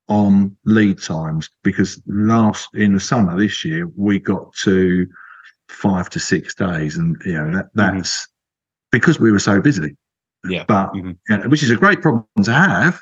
[0.09, 5.07] on lead times because last in the summer this year we got to
[5.69, 7.97] five to six days, and you know that mm-hmm.
[7.97, 8.31] that's mm-hmm.
[8.91, 9.95] because we were so busy.
[10.47, 11.11] Yeah, but mm-hmm.
[11.29, 12.99] you know, which is a great problem to have.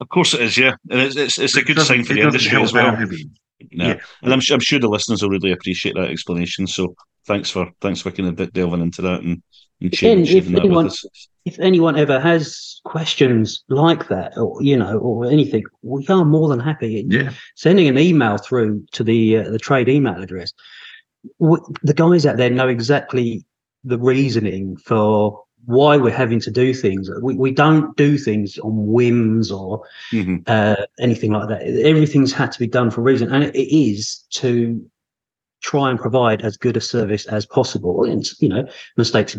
[0.00, 2.60] Of course it is, yeah, and it's it's, it's a good sign for the industry
[2.60, 2.96] as well.
[3.70, 3.98] Yeah.
[4.22, 6.66] And I'm, I'm sure the listeners will really appreciate that explanation.
[6.66, 6.94] So
[7.26, 9.42] thanks for thanks for kind of delving into that and,
[9.80, 10.90] and sharing, if anyone,
[11.44, 16.48] If anyone ever has questions like that, or you know, or anything, we are more
[16.48, 17.06] than happy.
[17.08, 17.32] Yeah.
[17.54, 20.52] Sending an email through to the uh, the trade email address.
[21.40, 23.44] the guys out there know exactly
[23.84, 27.10] the reasoning for why we're having to do things.
[27.22, 30.36] We, we don't do things on whims or mm-hmm.
[30.46, 31.62] uh, anything like that.
[31.62, 34.84] Everything's had to be done for a reason, and it, it is to
[35.60, 38.04] try and provide as good a service as possible.
[38.04, 38.66] And you know,
[38.96, 39.36] mistakes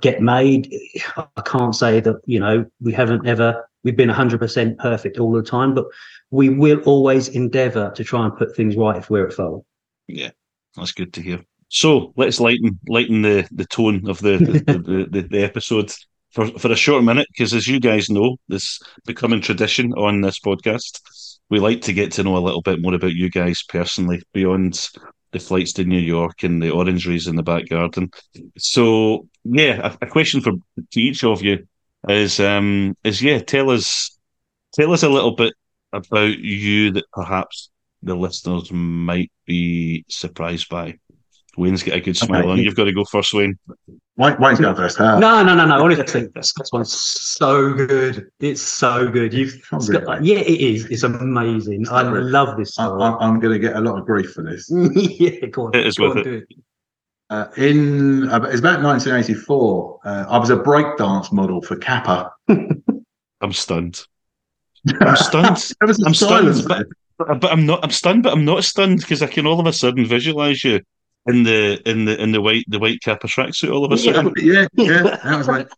[0.00, 0.72] get made.
[1.16, 5.42] I can't say that you know we haven't ever we've been 100% perfect all the
[5.42, 5.86] time, but
[6.30, 9.64] we will always endeavour to try and put things right if we're at fault.
[10.06, 10.30] Yeah,
[10.76, 11.44] that's good to hear.
[11.72, 15.90] So let's lighten lighten the, the tone of the the, the, the, episode
[16.30, 20.38] for, for a short minute, because as you guys know, this becoming tradition on this
[20.38, 21.00] podcast.
[21.48, 24.86] We like to get to know a little bit more about you guys personally, beyond
[25.32, 28.10] the flights to New York and the orangeries in the back garden.
[28.58, 31.66] So yeah, a, a question for to each of you
[32.06, 34.18] is um is yeah, tell us
[34.74, 35.54] tell us a little bit
[35.90, 37.70] about you that perhaps
[38.02, 40.98] the listeners might be surprised by.
[41.56, 42.50] Wayne's got a good smile okay.
[42.50, 42.58] on.
[42.58, 43.58] You've got to go first, Wayne.
[44.16, 44.96] Wayne Wayne's going first.
[44.96, 45.18] Huh?
[45.18, 45.84] No, no, no, no.
[45.84, 48.30] Honestly, this, this one's so good.
[48.40, 49.34] It's so good.
[49.34, 50.86] You've got, yeah, it is.
[50.86, 51.86] It's amazing.
[51.90, 53.02] I love this story.
[53.02, 54.70] I, am going to get a lot of grief for this.
[54.94, 55.74] yeah, go on.
[55.74, 56.42] It is go with on, it.
[56.42, 56.48] it.
[57.28, 60.00] Uh, in uh, it's about 1984.
[60.04, 62.32] Uh, I was a breakdance model for Kappa.
[62.48, 64.06] I'm stunned.
[65.00, 65.46] I'm stunned.
[65.80, 66.86] I'm stunned, but,
[67.18, 67.82] but, I'm not.
[67.84, 70.80] I'm stunned, but I'm not stunned because I can all of a sudden visualize you
[71.26, 73.72] in the in the in the white the white Kappa tracksuit.
[73.72, 75.68] All of a sudden, yeah, yeah, that was right.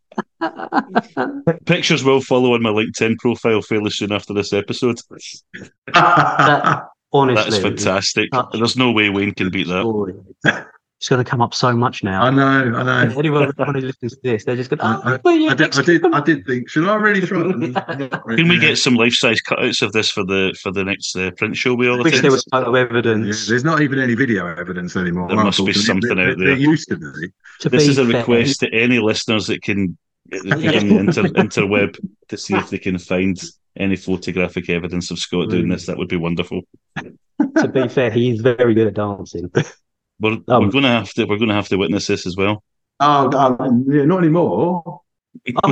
[1.67, 4.99] Pictures will follow on my LinkedIn profile fairly soon after this episode.
[5.93, 8.31] that, honestly, that's fantastic.
[8.53, 10.67] There's no way Wayne can beat that
[11.05, 12.23] it's going to come up so much now.
[12.23, 13.19] I know, I know.
[13.19, 14.81] Anyone who listens to this, they're just going.
[14.81, 16.71] Oh, I, I, I, did, I, did, I did think.
[16.71, 17.43] Should I really try?
[18.37, 21.31] Can we get some life size cutouts of this for the for the next uh,
[21.33, 21.75] print show?
[21.75, 23.45] We all wish there was photo evidence.
[23.45, 25.29] Yeah, there's not even any video evidence anymore.
[25.29, 26.47] There must be something there, out there.
[26.47, 27.29] There used to be.
[27.61, 28.21] To this be is a fair.
[28.21, 29.99] request to any listeners that can,
[30.31, 33.39] that can inter, interweb to see if they can find
[33.77, 35.85] any photographic evidence of Scott doing this.
[35.85, 36.63] That would be wonderful.
[36.97, 39.51] to be fair, he is very good at dancing.
[40.25, 42.35] We're, um, we're going to have to we're going to have to witness this as
[42.35, 42.65] well.
[43.01, 44.83] Oh, um, yeah, not anymore.
[44.87, 45.03] oh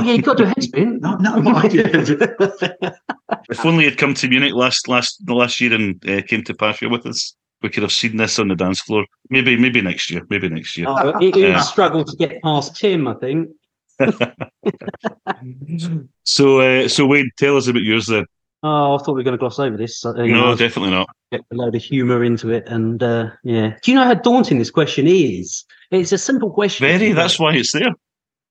[0.03, 0.99] yeah, you got to do a headspin.
[0.99, 1.89] No, no, I did.
[3.49, 6.53] if only he'd come to Munich last last the last year and uh, came to
[6.53, 9.07] Pafia with us, we could have seen this on the dance floor.
[9.31, 10.21] Maybe maybe next year.
[10.29, 10.85] Maybe next year.
[10.87, 13.49] Oh, it would uh, struggle to get past Tim, I think.
[16.25, 18.27] so uh, so Wayne, tell us about yours then.
[18.65, 20.05] Oh, I thought we were going to gloss over this.
[20.05, 21.09] Uh, no, know, definitely not.
[21.33, 23.75] Get a load of humour into it, and uh, yeah.
[23.81, 25.65] Do you know how daunting this question is?
[25.91, 26.87] It's a simple question.
[26.87, 27.11] Very.
[27.11, 27.93] That's why it's there.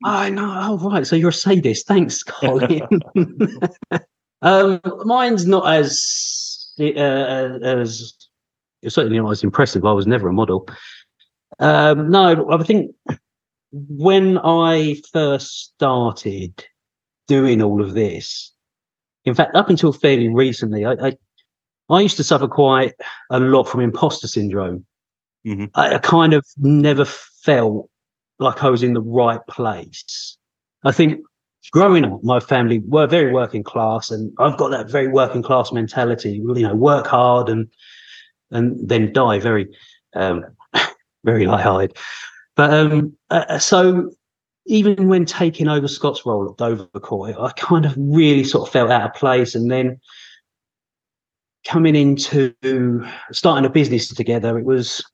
[0.04, 0.54] I know.
[0.54, 1.06] Oh, right.
[1.06, 1.86] So you're a sadist.
[1.86, 2.82] Thanks, Colin.
[4.42, 8.12] um, mine's not as uh, as
[8.86, 9.86] certainly not as impressive.
[9.86, 10.68] I was never a model.
[11.58, 12.94] Um, no, I think
[13.72, 16.64] when I first started
[17.28, 18.52] doing all of this,
[19.24, 21.16] in fact, up until fairly recently, I, I,
[21.88, 22.94] I used to suffer quite
[23.30, 24.84] a lot from imposter syndrome.
[25.46, 25.66] Mm-hmm.
[25.74, 27.88] I, I kind of never felt
[28.38, 30.36] like I was in the right place.
[30.84, 31.20] I think
[31.70, 35.72] growing up, my family were very working class, and I've got that very working class
[35.72, 36.32] mentality.
[36.32, 37.68] You know, work hard and
[38.50, 39.68] and then die very,
[40.14, 40.44] um,
[41.24, 41.96] very light-eyed.
[42.54, 44.10] But um, uh, so
[44.66, 48.90] even when taking over Scott's role at Dovercourt, I kind of really sort of felt
[48.90, 49.54] out of place.
[49.54, 50.00] And then
[51.66, 55.04] coming into starting a business together, it was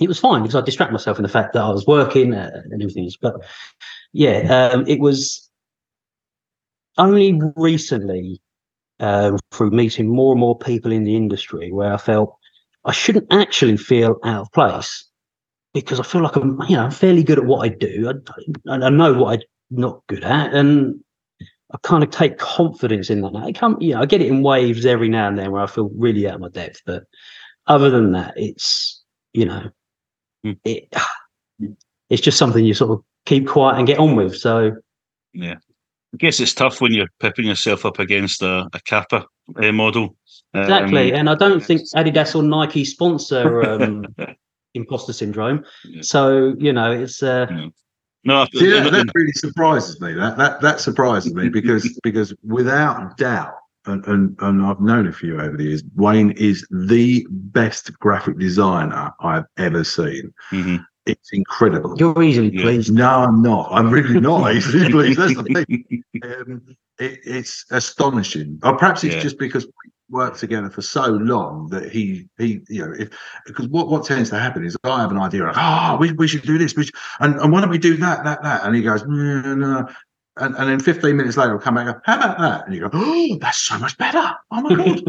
[0.00, 2.82] it was fine because I distract myself in the fact that I was working and
[2.82, 3.10] everything.
[3.20, 3.36] But
[4.12, 5.48] yeah, um, it was
[6.98, 8.40] only recently
[9.00, 12.36] um, through meeting more and more people in the industry where I felt
[12.84, 15.04] I shouldn't actually feel out of place
[15.74, 18.12] because I feel like I'm, you know, I'm fairly good at what I do.
[18.68, 21.02] I, I know what I'm not good at, and
[21.72, 23.34] I kind of take confidence in that.
[23.34, 25.66] I come, you know, I get it in waves every now and then where I
[25.66, 26.82] feel really out of my depth.
[26.84, 27.04] But
[27.66, 29.70] other than that, it's, you know,
[30.44, 30.58] mm.
[30.64, 30.94] it,
[32.10, 34.36] it's just something you sort of keep quiet and get on with.
[34.36, 34.72] So,
[35.32, 35.56] yeah.
[36.14, 39.24] I guess it's tough when you're pipping yourself up against a, a Kappa
[39.56, 40.14] uh, model.
[40.52, 44.04] Exactly, um, and I don't think Adidas or Nike sponsor um,
[44.74, 45.64] imposter syndrome.
[45.84, 46.02] Yeah.
[46.02, 47.68] So you know, it's uh, yeah.
[48.24, 48.46] no.
[48.54, 50.12] See, that, that really surprises me.
[50.14, 53.54] That that that surprises me because because without doubt,
[53.86, 58.38] and, and and I've known a few over the years, Wayne is the best graphic
[58.38, 60.32] designer I've ever seen.
[60.50, 60.76] Mm-hmm.
[61.04, 61.96] It's incredible.
[61.98, 62.92] You're easily pleased.
[62.92, 63.70] No, I'm not.
[63.72, 65.18] I'm really not easily pleased.
[65.18, 66.04] That's the thing.
[66.22, 66.62] Um,
[67.00, 68.60] it, it's astonishing.
[68.62, 69.22] Or perhaps it's yeah.
[69.22, 69.66] just because
[70.12, 73.08] worked together for so long that he he you know if
[73.46, 76.28] because what what tends to happen is I have an idea like oh we, we
[76.28, 78.76] should do this we should, and, and why don't we do that that that and
[78.76, 79.88] he goes no no
[80.38, 82.66] and, and then 15 minutes later, he'll come back and go, How about that?
[82.66, 84.32] And you go, Oh, that's so much better.
[84.50, 85.02] Oh my God.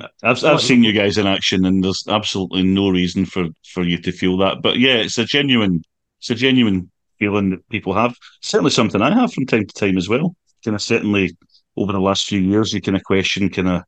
[0.22, 3.98] I've, I've seen you guys in action, and there's absolutely no reason for, for you
[3.98, 4.62] to feel that.
[4.62, 5.84] But yeah, it's a genuine,
[6.18, 8.16] it's a genuine feeling that people have.
[8.40, 10.34] Certainly something I have from time to time as well.
[10.64, 11.36] Kind I certainly
[11.76, 13.82] over the last few years, you kind of question, kind of,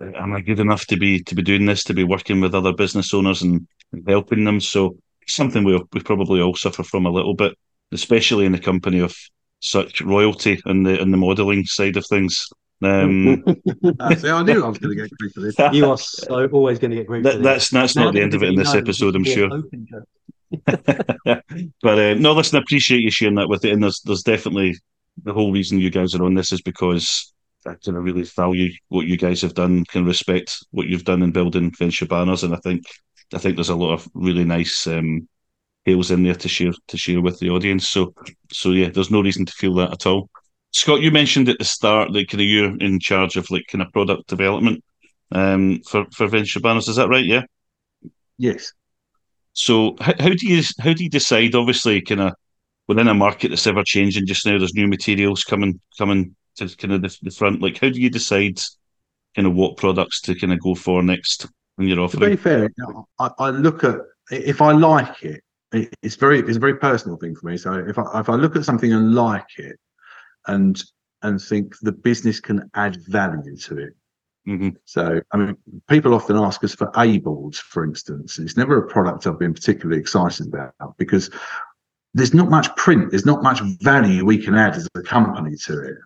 [0.00, 2.72] am I good enough to be to be doing this, to be working with other
[2.72, 4.60] business owners and, and helping them?
[4.60, 7.54] So something we we probably all suffer from a little bit,
[7.92, 9.14] especially in the company of
[9.60, 12.46] such royalty in the in the modelling side of things.
[12.80, 13.42] Um,
[14.16, 15.56] See, I knew I was going to get grief for this.
[15.72, 17.24] You are so always going to get grief.
[17.24, 19.50] That, that's that's not the end of it in this episode, I'm sure.
[20.64, 24.76] but uh, no, listen, I appreciate you sharing that with it, and there's there's definitely
[25.24, 27.32] the whole reason you guys are on this is because
[27.66, 31.22] I kind of really value what you guys have done, can respect what you've done
[31.22, 32.84] in building Venture Banners, and I think
[33.34, 35.28] I think there's a lot of really nice um,
[35.84, 37.88] tales in there to share to share with the audience.
[37.88, 38.14] So
[38.52, 40.30] so yeah, there's no reason to feel that at all.
[40.72, 43.82] Scott, you mentioned at the start that kind of you're in charge of like kind
[43.82, 44.84] of product development
[45.32, 46.88] um, for for venture banners.
[46.88, 47.24] Is that right?
[47.24, 47.42] Yeah.
[48.36, 48.72] Yes.
[49.52, 51.54] So how, how do you how do you decide?
[51.54, 52.34] Obviously, kind of
[52.88, 56.94] within a market that's ever changing just now, there's new materials coming coming to kind
[56.94, 57.62] of the, the front.
[57.62, 58.58] Like, how do you decide
[59.36, 62.22] kind of what products to kind of go for next when you're offering?
[62.22, 62.70] To be fair,
[63.18, 65.42] I, I look at if I like it,
[66.02, 67.56] it's very it's a very personal thing for me.
[67.56, 69.78] So if I if I look at something and like it,
[70.46, 70.82] and
[71.22, 73.94] and think the business can add value to it.
[74.46, 74.70] Mm-hmm.
[74.86, 75.56] So, I mean,
[75.88, 78.38] people often ask us for A boards, for instance.
[78.38, 81.30] It's never a product I've been particularly excited about because
[82.14, 85.80] there's not much print, there's not much value we can add as a company to
[85.80, 85.96] it.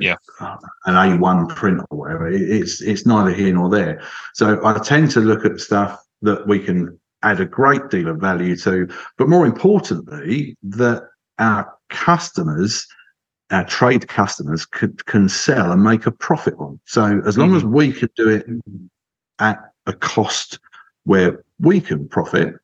[0.00, 2.28] Yeah, an A1 print or whatever.
[2.30, 4.00] It's it's neither here nor there.
[4.32, 8.18] So I tend to look at stuff that we can add a great deal of
[8.18, 8.88] value to,
[9.18, 12.86] but more importantly, that our customers
[13.52, 16.80] our trade customers could, can sell and make a profit on.
[16.86, 17.58] So as long mm-hmm.
[17.58, 18.46] as we can do it
[19.38, 20.58] at a cost
[21.04, 22.54] where we can profit,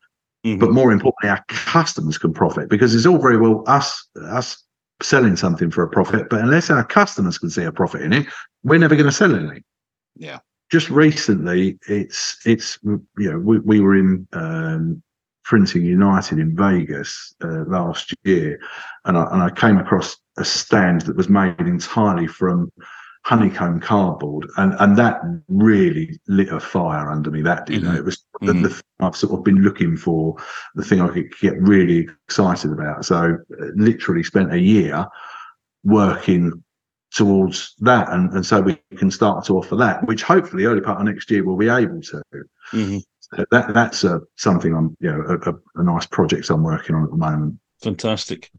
[0.45, 0.59] mm-hmm.
[0.59, 4.63] but more importantly, our customers can profit because it's all very well us us
[5.01, 8.27] selling something for a profit, but unless our customers can see a profit in it,
[8.63, 9.63] we're never going to sell anything.
[10.15, 10.39] Yeah.
[10.71, 15.01] Just recently, it's it's you know we, we were in um,
[15.43, 18.59] Printing United in Vegas uh, last year,
[19.05, 22.71] and I, and I came across a stand that was made entirely from
[23.23, 27.41] honeycomb cardboard, and and that really lit a fire under me.
[27.41, 27.95] That you mm-hmm.
[27.95, 28.63] it was the, mm-hmm.
[28.63, 30.35] the I've sort of been looking for,
[30.75, 33.05] the thing I could get really excited about.
[33.05, 35.05] So uh, literally spent a year
[35.83, 36.63] working
[37.11, 40.99] towards that and, and so we can start to offer that which hopefully early part
[40.99, 42.21] of next year we'll be able to
[42.71, 42.99] mm-hmm
[43.31, 47.11] that that's a, something I'm you know a, a, nice project I'm working on at
[47.11, 47.59] the moment.
[47.83, 48.51] Fantastic.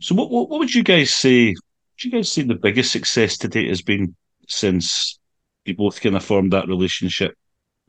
[0.00, 1.54] So what what, what would you guys say?
[2.00, 4.16] Would you guys say the biggest success to date has been
[4.48, 5.18] since
[5.66, 7.34] you both kind of formed that relationship?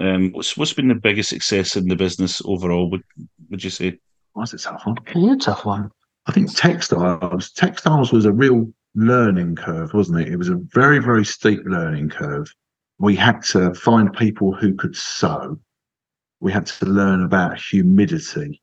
[0.01, 2.89] Um, what's what's been the biggest success in the business overall?
[2.89, 3.03] Would
[3.49, 3.99] would you say?
[4.33, 4.97] What's it tough one?
[5.15, 5.91] Yeah, tough one.
[6.25, 7.51] I think textiles.
[7.51, 10.27] Textiles was a real learning curve, wasn't it?
[10.27, 12.53] It was a very very steep learning curve.
[12.99, 15.57] We had to find people who could sew
[16.41, 18.61] we had to learn about humidity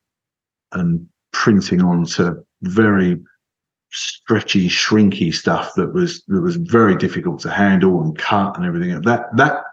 [0.73, 3.17] and printing onto very
[3.91, 9.01] stretchy, shrinky stuff that was that was very difficult to handle and cut and everything.
[9.03, 9.65] That that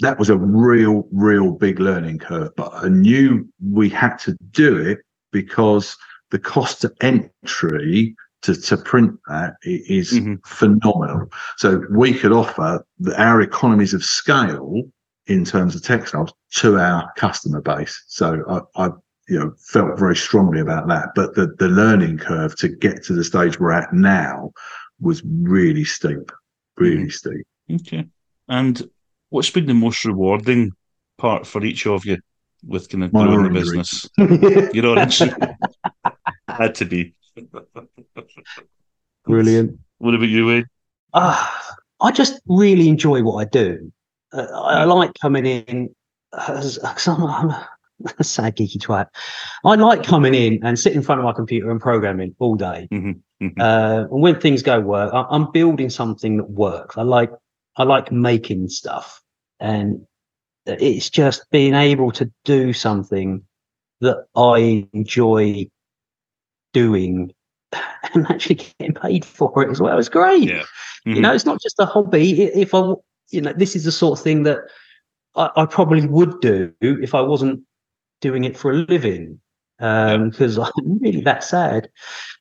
[0.00, 2.50] that was a real, real big learning curve.
[2.56, 4.98] But I knew we had to do it
[5.30, 5.96] because
[6.30, 10.36] the cost of entry to, to print that is mm-hmm.
[10.46, 11.30] phenomenal.
[11.58, 14.82] So we could offer the, our economies of scale
[15.26, 18.02] in terms of textiles to our customer base.
[18.08, 18.90] So I, I
[19.30, 21.10] you know felt very strongly about that.
[21.14, 24.52] But the the learning curve to get to the stage we're at now
[25.00, 26.30] was really steep,
[26.76, 27.12] really mm.
[27.12, 27.46] steep.
[27.72, 28.06] Okay.
[28.48, 28.90] And
[29.30, 30.72] what's been the most rewarding
[31.16, 32.18] part for each of you
[32.66, 34.08] with kind of growing the business?
[34.74, 35.22] Your orange
[36.48, 37.14] had to be
[39.24, 39.78] brilliant.
[39.98, 40.66] What about you, Wayne?
[41.12, 41.46] Uh,
[42.00, 43.92] I just really enjoy what I do.
[44.32, 45.94] Uh, I, like coming in
[46.48, 47.68] as, I'm, I'm a
[48.22, 49.06] sad geeky twat.
[49.64, 52.88] I like coming in and sitting in front of my computer and programming all day.
[52.92, 53.44] Mm-hmm.
[53.44, 53.60] Mm-hmm.
[53.60, 56.96] Uh, and when things go work, I, I'm building something that works.
[56.96, 57.30] I like
[57.76, 59.22] I like making stuff,
[59.58, 60.06] and
[60.66, 63.42] it's just being able to do something
[64.00, 65.68] that I enjoy
[66.72, 67.32] doing
[68.14, 69.98] and actually getting paid for it as well.
[69.98, 70.48] It's great.
[70.48, 70.62] Yeah.
[71.06, 71.14] Mm-hmm.
[71.14, 72.42] You know, it's not just a hobby.
[72.42, 72.92] If I
[73.30, 74.58] you know, this is the sort of thing that
[75.36, 77.62] I, I probably would do if I wasn't
[78.20, 79.40] doing it for a living
[79.78, 81.88] because um, I'm really that sad.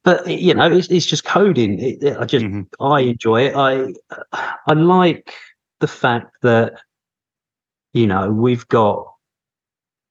[0.03, 1.79] But you know, it's it's just coding.
[1.79, 2.83] It, it, I just mm-hmm.
[2.83, 3.55] I enjoy it.
[3.55, 3.93] I
[4.67, 5.33] I like
[5.79, 6.73] the fact that
[7.93, 9.05] you know we've got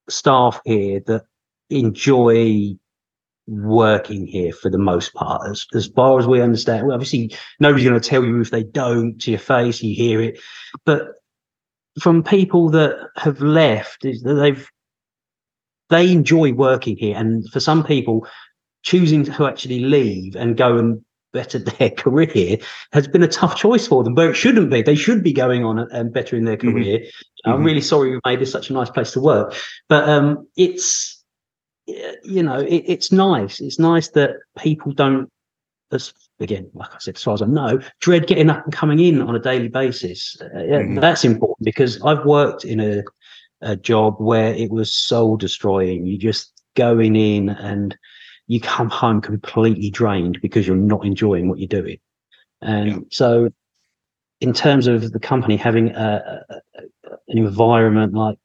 [0.08, 1.24] staff here that
[1.70, 2.74] enjoy
[3.46, 5.50] working here for the most part.
[5.50, 8.62] As, as far as we understand, well, obviously nobody's going to tell you if they
[8.62, 10.38] don't to your face, you hear it.
[10.84, 11.08] But
[12.00, 14.70] from people that have left, is that they've
[15.90, 18.26] they enjoy working here, and for some people,
[18.82, 22.58] choosing to actually leave and go and better their career
[22.92, 24.82] has been a tough choice for them, but it shouldn't be.
[24.82, 26.72] They should be going on and bettering their mm-hmm.
[26.72, 26.98] career.
[26.98, 27.50] Mm-hmm.
[27.50, 29.54] I'm really sorry we made this such a nice place to work,
[29.88, 31.18] but um, it's
[32.22, 33.60] you know, it, it's nice.
[33.60, 35.30] It's nice that people don't,
[35.90, 39.00] as again, like I said, as far as I know, dread getting up and coming
[39.00, 40.36] in on a daily basis.
[40.40, 40.96] Uh, mm-hmm.
[40.96, 43.02] That's important because I've worked in a
[43.60, 46.06] a job where it was soul destroying.
[46.06, 47.96] You just going in and
[48.46, 51.98] you come home completely drained because you're not enjoying what you're doing.
[52.60, 52.98] And yeah.
[53.10, 53.50] so,
[54.40, 56.54] in terms of the company having a, a,
[57.28, 58.38] an environment like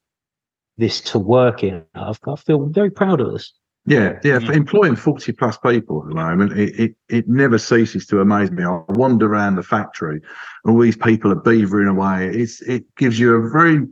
[0.77, 3.53] this to work in, I feel very proud of us.
[3.85, 4.39] Yeah, yeah.
[4.39, 8.49] For employing 40 plus people at the moment, it, it, it never ceases to amaze
[8.49, 8.63] me.
[8.63, 10.21] I wander around the factory,
[10.63, 12.29] and all these people are beavering away.
[12.29, 13.85] It's it gives you a very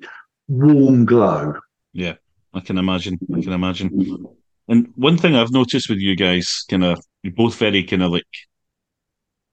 [0.51, 1.55] warm glow.
[1.93, 2.15] Yeah,
[2.53, 3.19] I can imagine.
[3.33, 4.27] I can imagine.
[4.67, 8.11] And one thing I've noticed with you guys, kind of, you're both very kind of
[8.11, 8.25] like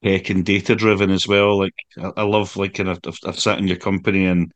[0.04, 1.58] tech and data driven as well.
[1.58, 4.52] Like I, I love like kind of I've, I've, sat in your company and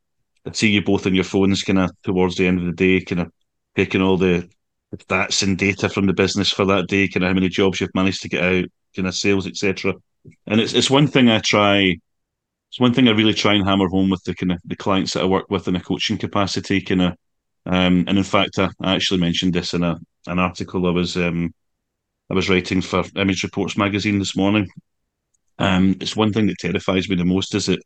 [0.47, 3.05] I see you both on your phones, kind of towards the end of the day,
[3.05, 3.32] kind of
[3.76, 4.49] taking all the
[4.97, 7.95] stats and data from the business for that day, kind of how many jobs you've
[7.95, 8.64] managed to get out,
[8.95, 9.95] kind of sales, etc.
[10.47, 11.97] And it's it's one thing I try.
[12.72, 15.12] It's one thing I really try and hammer home with the kind of the clients
[15.12, 17.12] that I work with in a coaching capacity, kind of.
[17.66, 21.14] Um, and in fact, I, I actually mentioned this in a an article I was
[21.18, 21.52] um,
[22.30, 24.70] I was writing for Image Reports magazine this morning.
[25.58, 27.82] Um, it's one thing that terrifies me the most is that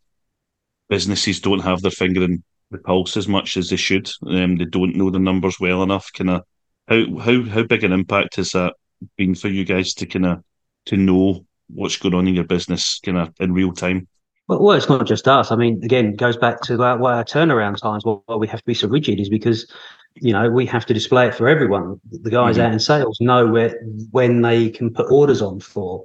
[0.89, 4.09] businesses don't have their finger in the pulse as much as they should.
[4.25, 6.13] Um, they don't know the numbers well enough.
[6.13, 6.43] Kind of
[6.87, 8.75] how how how big an impact has that
[9.17, 10.45] been for you guys to kind of
[10.85, 14.07] to know what's going on in your business kind of in real time?
[14.49, 15.51] Well, well, it's not just us.
[15.51, 18.61] I mean, again, it goes back to that why our turnaround times, why we have
[18.61, 19.71] to be so rigid, is because
[20.15, 22.01] you know we have to display it for everyone.
[22.11, 22.67] The guys mm-hmm.
[22.67, 23.81] out in sales know where
[24.13, 26.05] when they can put orders on for.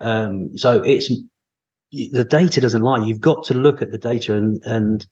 [0.00, 1.10] Um, so it's
[1.92, 3.04] the data doesn't lie.
[3.04, 5.06] You've got to look at the data and and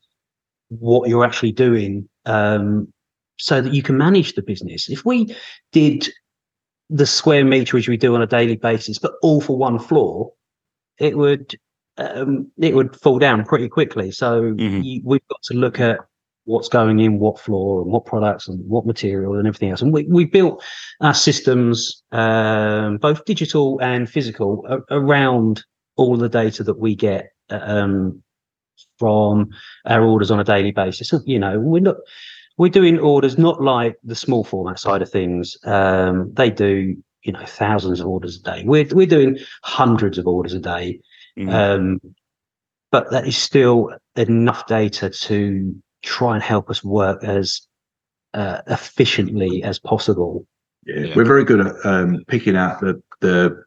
[0.68, 2.92] what you're actually doing um,
[3.38, 4.88] so that you can manage the business.
[4.88, 5.34] If we
[5.72, 6.08] did
[6.88, 10.32] the square meter meterage we do on a daily basis, but all for one floor,
[10.98, 11.58] it would
[11.98, 14.10] um, it would fall down pretty quickly.
[14.10, 14.82] So mm-hmm.
[14.82, 15.98] you, we've got to look at
[16.44, 19.82] what's going in what floor and what products and what material and everything else.
[19.82, 20.64] And we, we built
[21.00, 25.64] our systems, um, both digital and physical, a- around
[25.96, 28.22] all the data that we get um,
[28.98, 29.50] from
[29.86, 31.12] our orders on a daily basis.
[31.26, 31.96] You know, we're not
[32.56, 35.56] we're doing orders not like the small format side of things.
[35.64, 38.64] Um, they do you know thousands of orders a day.
[38.66, 41.00] We're we're doing hundreds of orders a day,
[41.40, 41.50] mm-hmm.
[41.50, 42.00] um,
[42.92, 47.62] but that is still enough data to try and help us work as
[48.34, 50.46] uh, efficiently as possible.
[50.86, 53.64] Yeah, we're very good at um, picking out the the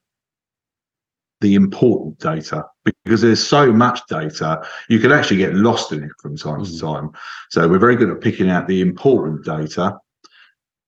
[1.41, 2.63] the important data
[3.03, 6.65] because there's so much data you can actually get lost in it from time mm.
[6.65, 7.11] to time
[7.49, 9.93] so we're very good at picking out the important data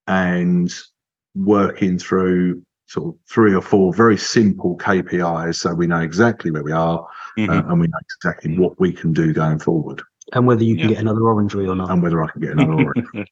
[0.07, 0.73] and
[1.35, 6.63] working through sort of three or four very simple KPIs so we know exactly where
[6.63, 7.51] we are uh, mm-hmm.
[7.51, 10.01] uh, and we know exactly what we can do going forward
[10.33, 10.95] and whether you can yeah.
[10.95, 13.07] get another orangery or not and whether I can get another orange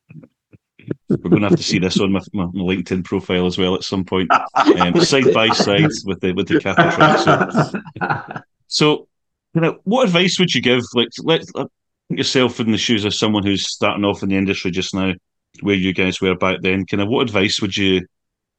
[1.09, 3.83] We're going to have to see this on my, my, LinkedIn profile as well at
[3.83, 7.19] some point, um, side by side with the with the Kappa track.
[7.19, 9.07] So, so,
[9.53, 10.83] you know, what advice would you give?
[10.93, 11.67] Like, let, let
[12.09, 15.13] yourself in the shoes of someone who's starting off in the industry just now,
[15.61, 16.85] where you guys were back then.
[16.85, 18.01] Kind of, what advice would you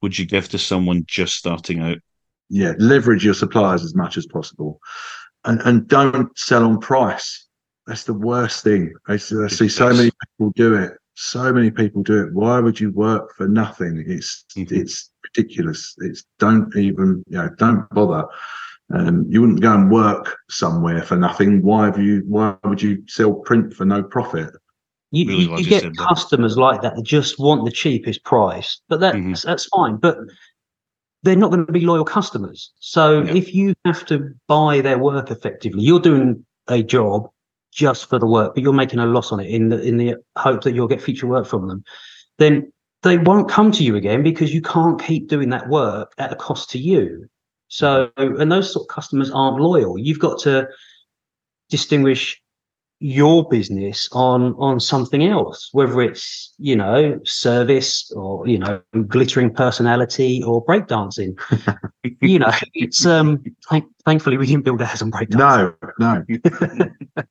[0.05, 1.99] would you give to someone just starting out?
[2.49, 4.79] Yeah, leverage your suppliers as much as possible,
[5.45, 7.49] and and don't sell on price.
[7.87, 8.95] That's the worst thing.
[9.09, 12.33] I see, I see so many people do it so many people do it.
[12.33, 14.05] Why would you work for nothing?
[14.07, 14.75] It's mm-hmm.
[14.75, 15.95] it's ridiculous.
[15.99, 18.27] It's don't even you know don't bother.
[18.93, 21.63] Um, you wouldn't go and work somewhere for nothing.
[21.63, 22.23] Why have you?
[22.27, 24.51] Why would you sell print for no profit?
[25.15, 26.61] You, really you, you get customers that.
[26.61, 29.33] like that that just want the cheapest price, but that's mm-hmm.
[29.47, 29.97] that's fine.
[29.97, 30.19] But
[31.23, 32.73] they're not going to be loyal customers.
[32.81, 33.35] So yeah.
[33.35, 37.29] if you have to buy their work effectively, you're doing a job
[37.73, 40.17] just for the work, but you're making a loss on it in the in the
[40.37, 41.85] hope that you'll get future work from them,
[42.39, 46.33] then they won't come to you again because you can't keep doing that work at
[46.33, 47.29] a cost to you.
[47.69, 49.99] So, and those sort of customers aren't loyal.
[49.99, 50.69] You've got to
[51.69, 52.41] distinguish
[53.05, 59.53] your business on on something else, whether it's you know service or you know glittering
[59.53, 61.39] personality or breakdancing.
[62.23, 63.45] you know, it's um.
[63.71, 65.75] Th- thankfully, we didn't build a house on breakdancing.
[65.99, 66.25] No, no.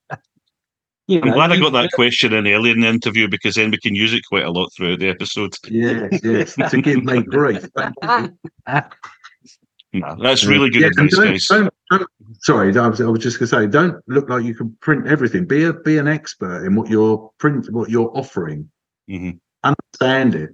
[1.08, 3.72] You know, I'm glad I got that question in earlier in the interview because then
[3.72, 5.54] we can use it quite a lot throughout the episode.
[5.70, 7.68] Yes, yes, to give me grief.
[9.94, 11.46] No, that's really good yeah, advice, don't, guys.
[11.46, 14.56] Don't, don't, sorry, I was, I was just going to say, don't look like you
[14.56, 15.46] can print everything.
[15.46, 18.72] Be a be an expert in what you're print, what you're offering.
[19.08, 19.38] Mm-hmm.
[19.64, 20.50] Understand it,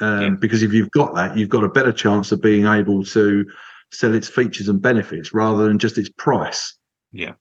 [0.00, 0.30] um, yeah.
[0.38, 3.46] because if you've got that, you've got a better chance of being able to
[3.92, 6.76] sell its features and benefits rather than just its price.
[7.12, 7.32] Yeah,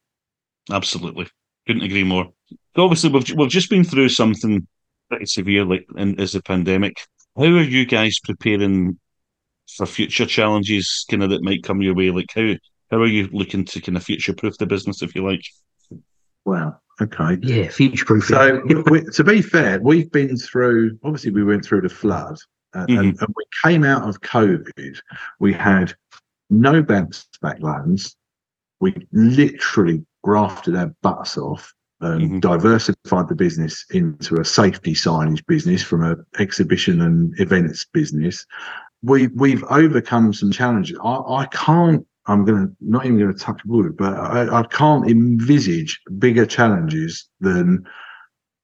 [0.72, 1.28] absolutely.
[1.67, 2.30] Couldn't agree more.
[2.78, 4.65] So obviously, we've we've just been through something
[5.09, 6.95] pretty severe, like in, as the pandemic.
[7.36, 8.97] How are you guys preparing
[9.76, 12.11] for future challenges, kind of that might come your way?
[12.11, 12.53] Like how
[12.91, 15.43] how are you looking to kind of future proof the business, if you like?
[16.45, 16.80] Wow.
[17.01, 17.38] Okay.
[17.41, 18.26] Yeah, future proof.
[18.26, 20.97] So, we, to be fair, we've been through.
[21.03, 22.38] Obviously, we went through the flood,
[22.74, 22.97] uh, mm-hmm.
[22.97, 24.99] and, and, we came out of COVID.
[25.39, 25.93] We had
[26.49, 28.15] no bounce back loans.
[28.82, 32.39] We literally grafted our butts off and mm-hmm.
[32.39, 38.45] diversified the business into a safety signage business from an exhibition and events business.
[39.02, 40.97] We we've overcome some challenges.
[41.04, 45.10] I, I can't I'm going to not even to touch wood, but I, I, can't
[45.10, 47.84] envisage bigger challenges than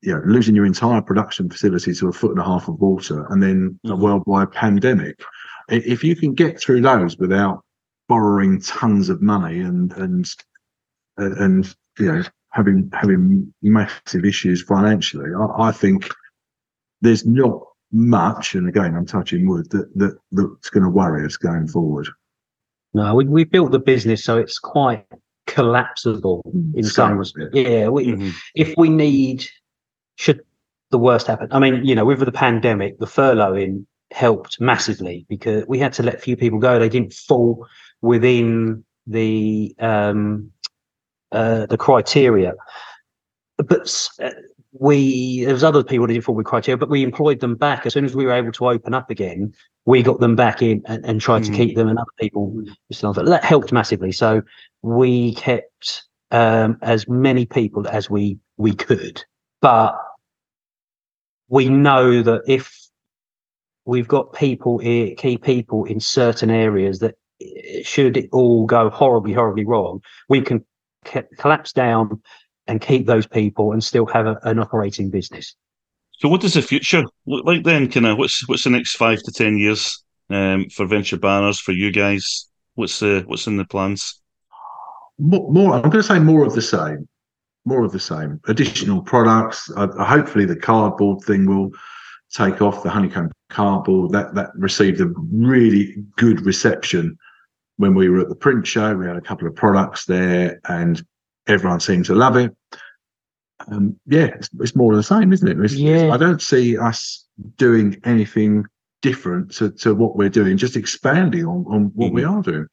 [0.01, 3.25] you know losing your entire production facility to a foot and a half of water,
[3.31, 4.01] and then a mm-hmm.
[4.01, 5.19] worldwide pandemic.
[5.67, 7.63] If you can get through those without
[8.07, 10.29] borrowing tons of money and and
[11.17, 16.07] and you know having having massive issues financially, I, I think
[17.01, 17.63] there's not
[17.95, 22.07] much, and again I'm touching wood that that that's going to worry us going forward.
[22.93, 25.05] No, we, we built the business so it's quite
[25.47, 26.41] collapsible
[26.75, 27.51] in some respects.
[27.53, 28.29] Yeah, we, mm-hmm.
[28.55, 29.45] if we need,
[30.15, 30.41] should
[30.91, 35.65] the worst happen, I mean, you know, with the pandemic, the furloughing helped massively because
[35.67, 36.79] we had to let few people go.
[36.79, 37.67] They didn't fall
[38.01, 40.51] within the um,
[41.31, 42.53] uh, the criteria.
[43.57, 44.29] But uh,
[44.79, 47.85] we there was other people that didn't fall with criteria, but we employed them back
[47.85, 49.53] as soon as we were able to open up again.
[49.85, 51.47] We got them back in and, and tried mm.
[51.47, 54.11] to keep them, and other people still that helped massively.
[54.11, 54.41] So
[54.81, 59.23] we kept um, as many people as we we could,
[59.61, 59.97] but
[61.47, 62.89] we know that if
[63.85, 68.89] we've got people here, key people in certain areas that eh, should it all go
[68.89, 70.65] horribly, horribly wrong, we can
[71.37, 72.21] collapse down
[72.67, 75.55] and keep those people and still have a, an operating business.
[76.19, 77.91] So, what does the future look like then?
[77.91, 81.73] Kind of what's what's the next five to ten years um, for Venture Banners for
[81.73, 82.47] you guys?
[82.75, 84.21] What's the what's in the plans?
[85.17, 87.07] More, more I'm going to say more of the same.
[87.65, 88.39] More of the same.
[88.47, 89.69] Additional products.
[89.75, 91.71] Uh, hopefully, the cardboard thing will
[92.31, 92.83] take off.
[92.83, 97.17] The honeycomb cardboard that that received a really good reception
[97.77, 98.95] when we were at the print show.
[98.95, 101.03] We had a couple of products there, and
[101.47, 102.55] everyone seemed to love it.
[103.71, 105.59] Um, yeah, it's, it's, more of the same, isn't it?
[105.59, 106.13] It's, yeah.
[106.13, 107.25] I don't see us
[107.57, 108.65] doing anything
[109.01, 112.15] different to, to what we're doing, just expanding on, on what mm-hmm.
[112.15, 112.67] we are doing.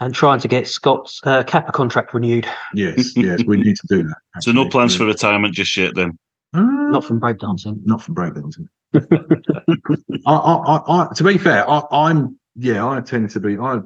[0.00, 2.46] And trying to get Scott's uh, Kappa contract renewed.
[2.74, 4.16] Yes, yes, we need to do that.
[4.36, 4.52] Actually.
[4.52, 6.18] So no plans for retirement just yet, then?
[6.52, 7.80] Uh, not from breakdancing.
[7.84, 8.66] Not from breakdancing.
[10.26, 13.58] I, I, I, to be fair, I, I'm yeah, I tend to be.
[13.58, 13.80] I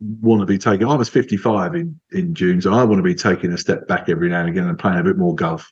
[0.00, 0.86] want to be taking.
[0.86, 4.08] I was 55 in in June, so I want to be taking a step back
[4.08, 5.70] every now and again and playing a bit more golf.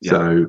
[0.00, 0.10] Yeah.
[0.10, 0.46] So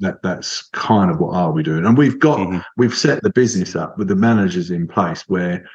[0.00, 2.58] that that's kind of what are we doing, and we've got mm-hmm.
[2.76, 5.66] we've set the business up with the managers in place where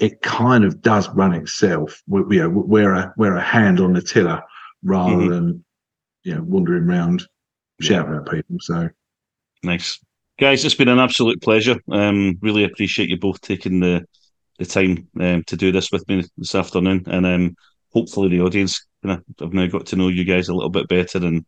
[0.00, 2.02] it kind of does run itself.
[2.06, 4.42] We, you know, we're a we're a hand on the tiller
[4.82, 5.30] rather mm-hmm.
[5.30, 5.64] than
[6.24, 7.26] you know wandering around
[7.80, 8.56] shouting at people.
[8.60, 8.88] So
[9.62, 9.98] nice.
[10.38, 11.76] Guys, it's been an absolute pleasure.
[11.90, 14.06] Um, really appreciate you both taking the
[14.58, 17.56] the time um, to do this with me this afternoon, and um,
[17.92, 20.88] hopefully the audience kind of have now got to know you guys a little bit
[20.88, 21.44] better and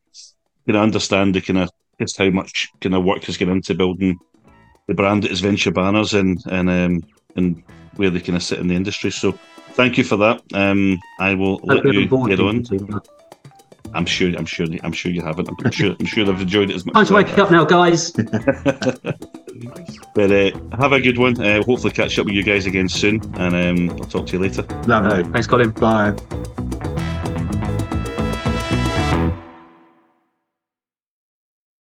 [0.67, 3.75] kind of understand the kind of just how much kind of work has gone into
[3.75, 4.19] building
[4.87, 7.03] the brand that is Venture Banners and and um,
[7.37, 7.63] and
[7.97, 9.11] where they kind of sit in the industry.
[9.11, 9.33] So
[9.73, 10.43] thank you for that.
[10.53, 12.65] Um, I will let you get on.
[13.95, 14.37] I'm sure.
[14.37, 14.67] I'm sure.
[14.83, 15.49] I'm sure you haven't.
[15.49, 15.97] I'm sure.
[15.99, 16.95] I'm sure they've enjoyed it as much.
[16.95, 18.13] Time to wake up now, guys.
[20.15, 21.41] but uh, have a good one.
[21.41, 24.39] Uh, hopefully, catch up with you guys again soon, and um, I'll talk to you
[24.39, 24.63] later.
[24.87, 25.25] Lovely.
[25.33, 25.71] Thanks, Colin.
[25.71, 26.15] Bye.